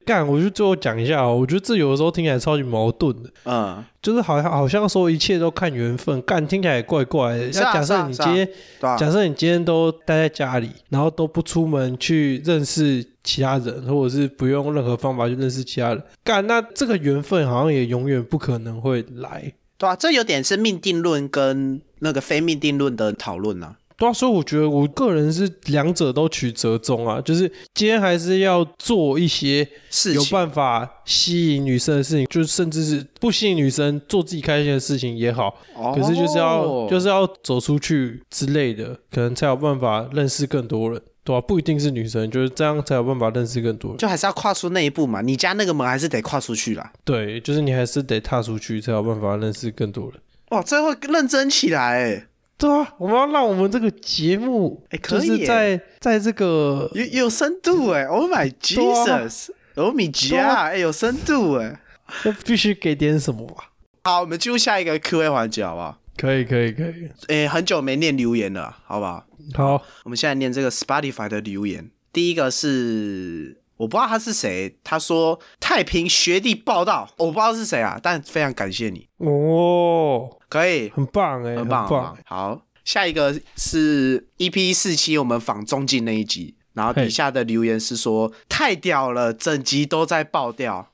[0.06, 7.46] 干，我就最后讲一下哦，我觉得这有的时候听起来超级矛盾的，嗯，就是好像好像说一切都看缘分，干听起来也怪怪的。
[7.54, 8.50] 那假设你今天，
[8.80, 19.54] 假设你今天都待在家里，然后都不出门去认识其他人，或者是不用任何方法去认识其他人，干，那这个缘分好像也永远不可能会来。
[19.78, 23.76] 对啊，这有点是命定论跟那个非命定论的讨论啊。
[24.04, 43.98] 对啊，所以我觉得我个人是两者都取折中啊，就是今天还是要做一些有事情办法吸引女生的事情，就是甚至是不吸引女生做自己开心的事情也好，哦可是就是要就是要走出去之类的，可能才有办法认识更多人，对吧、不一定是女生，就是这样才有办法认识更多人。
[43.98, 46.92] 就还是要跨出那一步嘛，你家那个门还是得跨出去啦。
[47.06, 50.20] 对，就是你还是得踏出去，才有办法认识更多人。
[50.50, 52.28] 哇，最后认真起来，哎，
[52.64, 61.78] 对啊，我们要让我们这个节目，可以在在这个有有深度哎，Oh my Jesus，Oh my God，哎，有深度哎。
[62.24, 63.72] 要必须给点什么吧？
[64.06, 66.00] 好，我们进入下一个 Q&A 环节好不好？
[66.16, 67.10] 可以，可以，可以。
[67.28, 69.26] 哎，很久没念留言了，好不好？
[69.56, 71.90] 好，我们现在念这个 Spotify 的留言。
[72.14, 82.18] 第一个是我不知道他是谁，他说太平学弟报道，我不知道是谁啊，但非常感谢你，哦，可以，很棒哎，很棒，很棒棒。。
[82.26, 90.90] 好，下一个是 EP 四七，我们仿中进那一集，然后底下的留言是说太屌了，整集都在爆掉，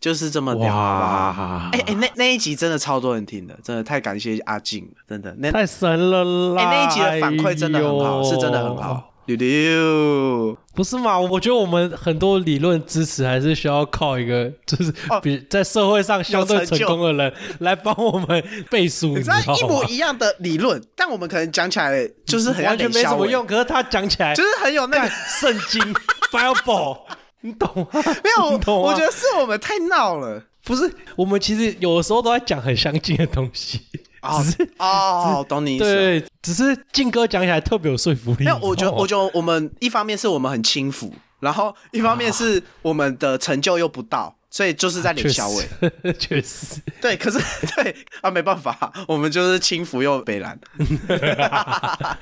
[0.00, 1.42] 就是这么屌，好不好？
[1.54, 5.34] 哇，哎哎，那那一集真的超多人听的，真的太感谢阿静了，真的。
[5.38, 6.24] 那太神了
[6.54, 6.62] 啦！
[6.62, 9.13] 哎、那一集的反馈真的很好，哎是真的很好。
[9.26, 11.18] 溜溜，不是嘛？
[11.18, 25.80] 我觉得我们很多理论支持还是需要靠一个，就是哦比在社会上相对成功的人来帮我们背书，你知道一模一样的理论，但我们可能讲起来就是完全没什么用，可是他讲起来，就是很有那个圣经
[26.30, 26.98] Bible，
[27.40, 27.88] 你懂吗？
[28.04, 30.42] 没有，你懂我觉得是我们太闹了。
[30.66, 33.82] 不是，我们其实有的时候都在讲很相近的东西，
[34.24, 35.84] 哦只是哦，懂你意思。
[35.84, 38.44] 对，只是静哥讲起来特别有说服力。
[38.44, 45.68] 那，我觉得，我觉得我们一方面是我们很轻浮，然后一方面是我们的成就又不到，所以就是在领小伟。
[46.18, 47.38] 确实，对，可是
[47.76, 50.58] 对啊，没办法，我们就是轻浮又北蓝。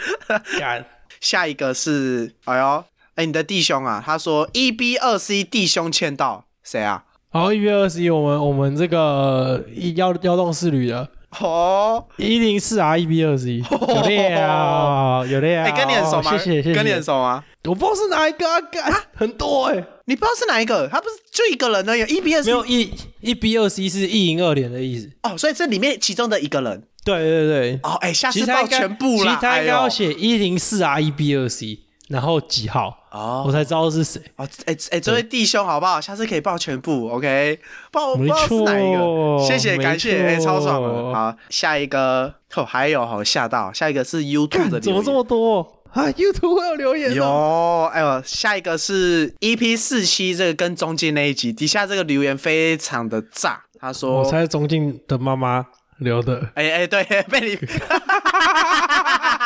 [1.20, 2.84] 下一个是，哎呦，
[3.14, 7.04] 哎，你的弟兄啊，他说一 B 二 C 弟兄签到，谁啊？
[7.30, 11.08] 好，一月二十一，我们我们这个一幺幺洞四旅的
[11.40, 15.62] 哦，一零四 R 一 B 二十一，有料，有料。
[15.62, 16.30] 哎、跟你很熟吗？
[16.32, 16.74] 谢谢谢谢。
[16.74, 17.42] 跟你很，熟吗？
[17.64, 20.88] 我不知道是哪一个啊，干很多哎，你不知道是哪一个？
[20.88, 21.96] 他不是就一个人呢？
[21.96, 25.10] 有一 B 二没 C 有一一 B 二十一是一赢二连的意思。
[25.22, 31.78] 哦，所以这里面其中的一个人对对对，哦，哎、下次报全部啦，其他要写一零四 R 一 B 二 C，
[32.12, 34.20] 然后几号，哦我才知道是谁。
[34.36, 35.98] 哦，哎、哎、这位弟兄好不好？
[35.98, 37.58] 下次可以报全部，OK？
[37.90, 41.14] 报不没知道是哪一个，谢谢感谢，哎、错超爽的。
[41.14, 47.90] 好，下一个哦，还有好吓到，下一个是 YouTube 的，怎么这么多啊？YouTube 会有留言有，哦？
[47.90, 55.64] 哎呦，下一个是 EP 四七，这个跟中间那一集底下这个留言非常的炸，他说我猜钟静的妈妈
[55.96, 56.50] 留的。
[56.56, 57.58] 哎哎，对， 被你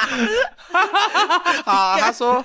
[1.65, 2.45] 好，他说，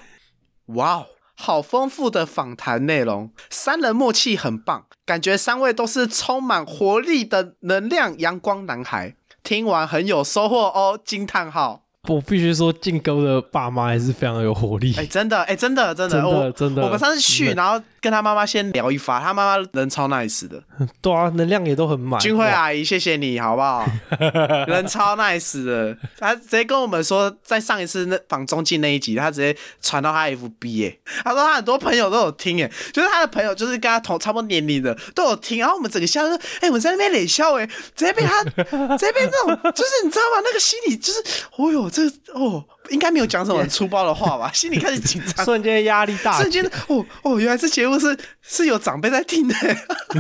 [0.76, 1.06] 哇哦，
[1.36, 11.00] 好丰富的访谈内容，三人默契很棒，感觉三位都是充满活力的能量阳光男孩，听完很有收获哦！
[11.04, 11.84] 惊叹号！
[12.08, 14.96] 我必须说，进沟的爸妈还是非常有活力。
[14.98, 20.60] 哎，真的，哎，真的，真的，真的我真的我们上次去，然后跟他妈妈先聊一发，他妈妈人超 nice 的，
[21.00, 22.20] 对啊，能量也都很满。
[22.20, 23.86] 君慧，阿姨，谢谢你好不好？
[24.66, 38.44] 人超 nice 的，他直接跟我们说，在上一次那访中进那一集，他直接传到他 FB 耶，他说他很多朋友都有听耶，就是他的朋友就是跟他同差不多年龄的都有听，然后我们整个笑说，哎、我们在那边冷笑哎，直接被他
[38.98, 40.42] 直接被那种，就是你知道吗？
[40.44, 41.20] 那个心里就是，
[41.58, 45.44] 哦哟，这哦，应该没有讲什么 很粗暴的话吧，心里开始紧张。
[45.46, 49.56] 瞬间压力大瞬间哦哦，原来这节目是是有长辈在听的，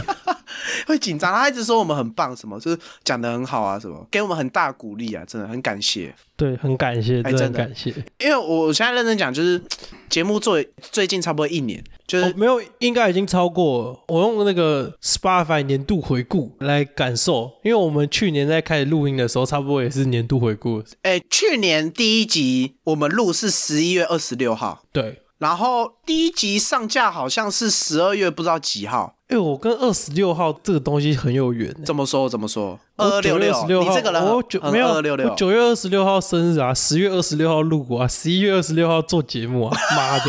[0.88, 1.32] 会紧张。
[1.34, 6.13] 他一直说我们很棒，什么就是讲的很好啊，什么给我们很大鼓励啊，真的很感谢。
[6.36, 7.91] 对，很感谢，真的感谢。
[8.17, 9.61] 因为我我现在认真讲，就是
[10.09, 14.03] 节目做最近差不多一年，就是、哦，没有，应该已经超过。
[14.07, 20.84] 我用那个 Spotify 年度回顾来感受，因为我们去年在开始录音的时候，差不多也是年度回顾。
[21.03, 31.84] 哎、去年第一集我们录是十一月二十六号，对，然后第一集上架好像是十二月不知道几号，哎、我跟二十六号这个东西很有缘、欸。
[31.84, 32.80] 怎么说怎么说？
[32.97, 40.26] 二二六六，你这个人我九没有二六六，九月二十六号生日啊，十月二十六号录过啊，十一月二十六号做节目啊， 妈的，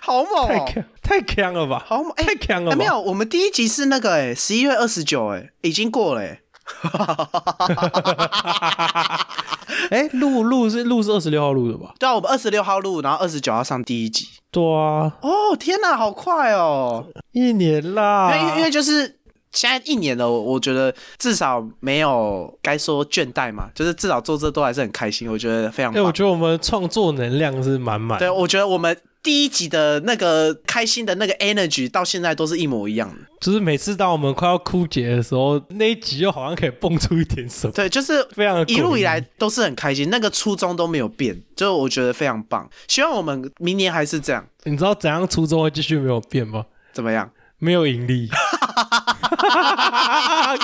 [0.00, 2.10] 好猛哦，太强太强了吧，好猛！
[2.12, 6.40] 哎太强了没有，我们第一集是那个哎，十一月二十九，哎，已经过了哎。
[9.90, 11.94] 哎，录录是录是二十六号录的吧？
[11.98, 14.26] 对啊，我们二十六号录，然后二十九号上第一集。
[14.50, 17.06] 对啊，哦，天哪，好快哦！
[17.32, 19.16] 一年啦，因为因为就是
[19.52, 26.04] 现在一年了，我我觉得至少没有该说倦怠嘛，就是至少做这都还是很开心，我觉得非常哎、棒。
[26.04, 28.18] 我觉得我们创作能量是满满。
[28.18, 28.96] 对，我觉得我们
[29.28, 33.16] 第一集的那个开心的那个 energy 到现在都是一模一样的。
[33.38, 42.66] 就是每次当我们快要枯竭的时候，那一集又好像可以蹦出一点什么，对，就是非常一路以来都是很开心，那个初衷都没有变，就我觉得非常棒。
[42.86, 46.64] 希望我们明年还是这样，你知道怎样初衷会继续没有变吗？
[46.94, 47.30] 怎么样？
[47.58, 48.28] 没有盈利。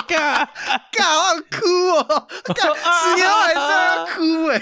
[0.07, 0.47] 干
[0.91, 1.65] 干，我要哭
[1.97, 2.27] 哦！
[2.53, 4.61] 干，十年后还要哭哎、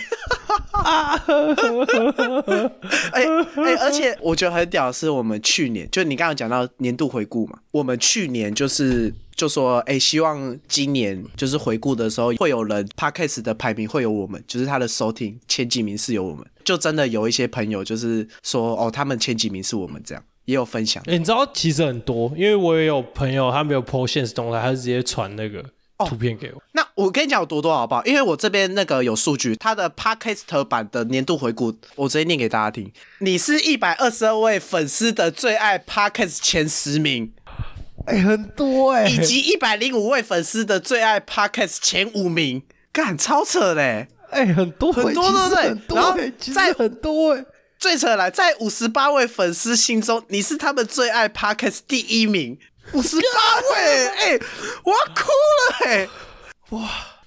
[3.13, 3.23] 哎
[3.63, 21.01] 哎，而且我觉得很屌的是，我们去年就你刚刚讲到年度回顾嘛，我们去年就是就说，哎、希望今年就是回顾的时候，会有人 podcast 的排名会有我们，就是他的收听前几名是有我们，就真的有一些朋友就是说，哦，他们前几名是我们这样，也有分享。
[21.05, 25.63] 欸你知道其实很多，因为我也有朋友，他没有 po 现实动态，他是直接传那个
[25.99, 26.61] 图片给我。
[26.73, 28.03] 那我跟你讲有多多好不好？
[28.05, 32.91] 因为我这边那个有数据，他的 Podcast 版的年度回顾，我直接念给大家听。
[33.19, 37.31] 你是一百二十二位粉丝的最爱 Podcast 前十名，
[38.05, 44.07] 哎、很多哎、以及一百零五位粉丝的最爱 Podcast 前五名，干超扯嘞！
[44.29, 47.45] 哎、很多欸很多对不对很多然后欸其实在很多哎、
[47.83, 52.57] 最扯的来，在五十八位粉丝心中，你是他们最爱 Podcast 第一名，
[52.93, 54.39] 五十八位，哎、
[54.85, 55.29] 我要哭
[55.59, 56.07] 了哎、
[56.69, 56.79] 哇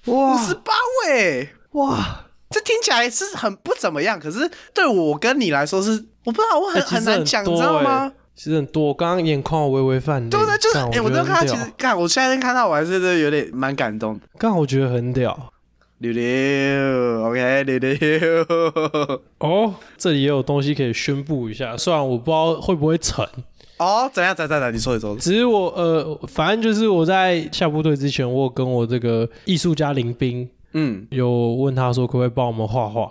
[0.07, 0.73] 哇五十八
[1.05, 1.51] 位。
[1.73, 5.91] 哇，这听起来是很不怎么样，可是对我跟你来说是，
[6.25, 8.13] 我不知道，我很、很难讲，你知道吗欸？？
[8.35, 10.57] 其实很多，我刚刚眼眶微微泛泪，对不对？
[10.57, 14.21] 就是干哎、我都看到，其实看，我现在看到我还是真的有点蛮感动的。
[14.39, 15.53] 刚我觉得很屌
[15.99, 19.75] 六六，OK，六六，哦。
[19.97, 23.27] 这里也有东西可以宣布一下，虽然我不知道会不会成，
[23.79, 24.35] 哦，怎样？
[24.35, 24.49] 怎样？
[24.49, 24.75] 怎样？
[24.75, 25.17] 你说，一说。
[25.17, 33.11] 只是我呃，反正就是我在下部队之前，我有跟我这个艺术家林斌嗯，有问他说可不可以帮我们画画，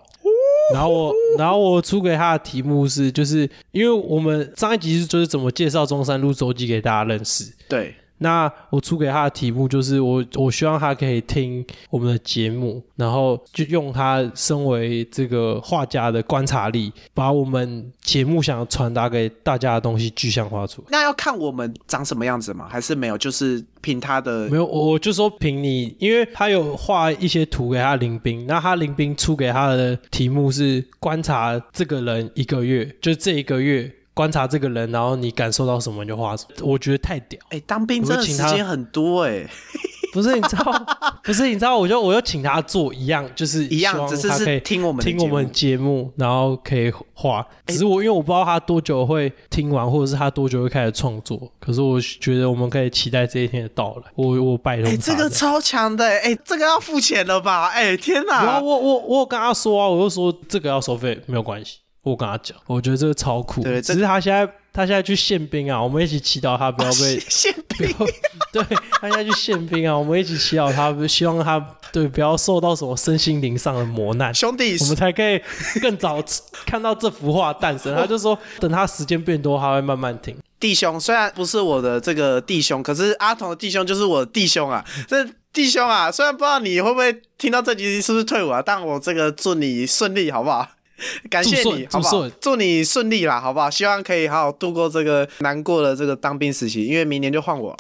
[0.72, 20.88] 然后我然后我出给他的题目是，就是因为我们上一集是就是怎么介绍中山路周记给大家认识，对，那我出给他的题目就是我我希望他可以听我们的节目，然后就用他身为这个画家的观察力，把我们节目想要传达给大家的东西具象化出来。
[20.92, 22.68] 那要看我们长什么样子吗？
[22.70, 23.18] 还是没有？
[23.18, 36.56] 就是凭他的没有，我我就说凭你，因为他有画一些图给他林斌，那他林斌出给他的题目是观察这个人一个月，就这一个月观察这个人，然后你感受到什么你就画什么。
[36.66, 39.46] 我觉得太屌，哎、当兵真的我就请他时间很多哎、
[40.14, 47.46] 不是你知道，不是你知道，我就我就请他做一样，就是一样只是是他可以听我们听我们节目，然后可以画。
[47.68, 51.38] 只是我因为我不知道他多久会听完，或者是他多久会开始创作。
[51.60, 54.04] 可是我觉得我们可以期待这一天的到来。
[54.16, 57.68] 我我拜托哎、他这个超强的哎、哎这个要付钱了吧？
[57.68, 58.60] 哎、天然哪！
[58.60, 63.64] 后我我我有跟他说啊，我就说这个要收费没有关系，我跟他讲，我觉得这个超酷。
[63.64, 67.92] 对只是他现在他现在去宪兵啊，我们一起祈祷他不要被 宪兵，
[68.54, 68.64] 对
[69.02, 71.60] 他现在去宪兵啊，我们一起祈祷他，希望他
[71.92, 75.42] 对不要受到什么身心灵上的磨难，兄弟，我们才可以
[75.82, 76.24] 更早
[76.66, 77.96] 看到这幅画诞生。
[77.96, 80.38] 他就说，等他时间变多，他会慢慢听。
[80.60, 84.86] 弟兄，虽然不是我的这个弟兄，可是阿童的弟兄就是我的弟兄啊。
[85.08, 90.68] 这弟兄啊，虽然不知道你会不会听到这集是不是退伍啊，但我这个祝你顺利，好不好？
[91.30, 93.70] 感谢，你好不好祝你顺利啦，好不好？
[93.70, 97.78] 希望可以好好度过这个难过的这个当兵时期，因为明年就换我了。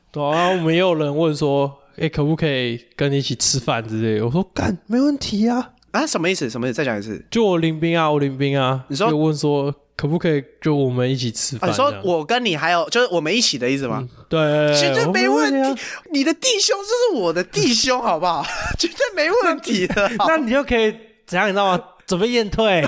[0.10, 4.24] 对啊，我们也有人问说，哎、可不可以跟你一起吃饭之类的？
[4.26, 5.70] 我说干，没问题啊。
[5.90, 6.48] 啊，什么意思？
[6.48, 6.74] 什么意思？
[6.74, 7.22] 再讲一次。
[7.30, 14.02] 就我林兵啊，我林兵啊，你说就问说可不可以就我们一起吃啊、饭、你说我跟你还有就是我们一起的意思吗？
[14.30, 14.40] 对，
[14.74, 15.82] 绝对没问啊题。
[16.10, 18.42] 你的弟兄就是我的弟兄，好不好？
[18.78, 20.10] 绝对没问题的。
[20.26, 20.94] 那你就可以
[21.26, 21.84] 怎样，你知道吗？
[22.06, 22.82] 准备验退。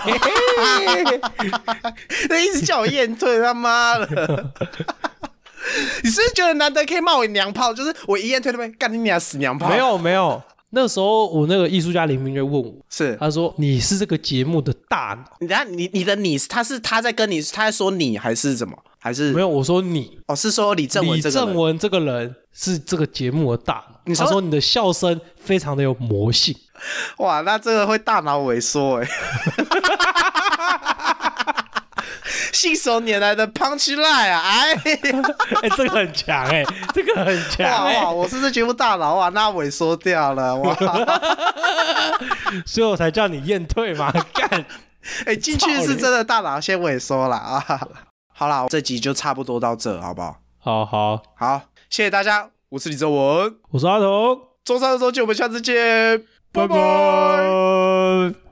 [2.28, 4.52] 那一直叫我验退，他妈的！
[6.02, 7.72] 你是不是觉得难得可以骂我娘炮？
[7.72, 9.68] 就是我一验退，那边干你娘死娘炮！
[9.68, 10.40] 没，有没有，
[10.70, 18.76] 那时候我那个艺术家林明就问我，是他说你是这个节目的大脑，你你你的你，他是他在跟你，他在说你还是什么？
[18.98, 24.00] 还是没有，我说你哦，是说李正文李这个人正文这个人是这个节目的大脑。
[24.06, 26.54] 你说你的笑声非常的有魔性，
[27.18, 29.08] 哇，那这个会大脑萎缩哎。
[32.52, 34.40] 信手拈来的 punch line 啊！
[34.40, 34.74] 哎，
[35.62, 36.64] 哎、这个很强哎、
[36.94, 40.74] 这个很强哎、哇哇，我是这节目大佬啊，那萎缩掉了哇！
[42.64, 44.64] 所以我才叫你验退嘛，干。
[45.26, 47.80] 哎，进去是真的大佬先萎缩了啊。
[48.32, 50.36] 好啦，这集就差不多到这，好不好？
[50.60, 56.22] 好好，好，谢谢大家，我是李哲文，我是阿童，周三的周记，我们下次见，
[56.54, 58.28] Bye-bye.
[58.30, 58.43] Bye-bye.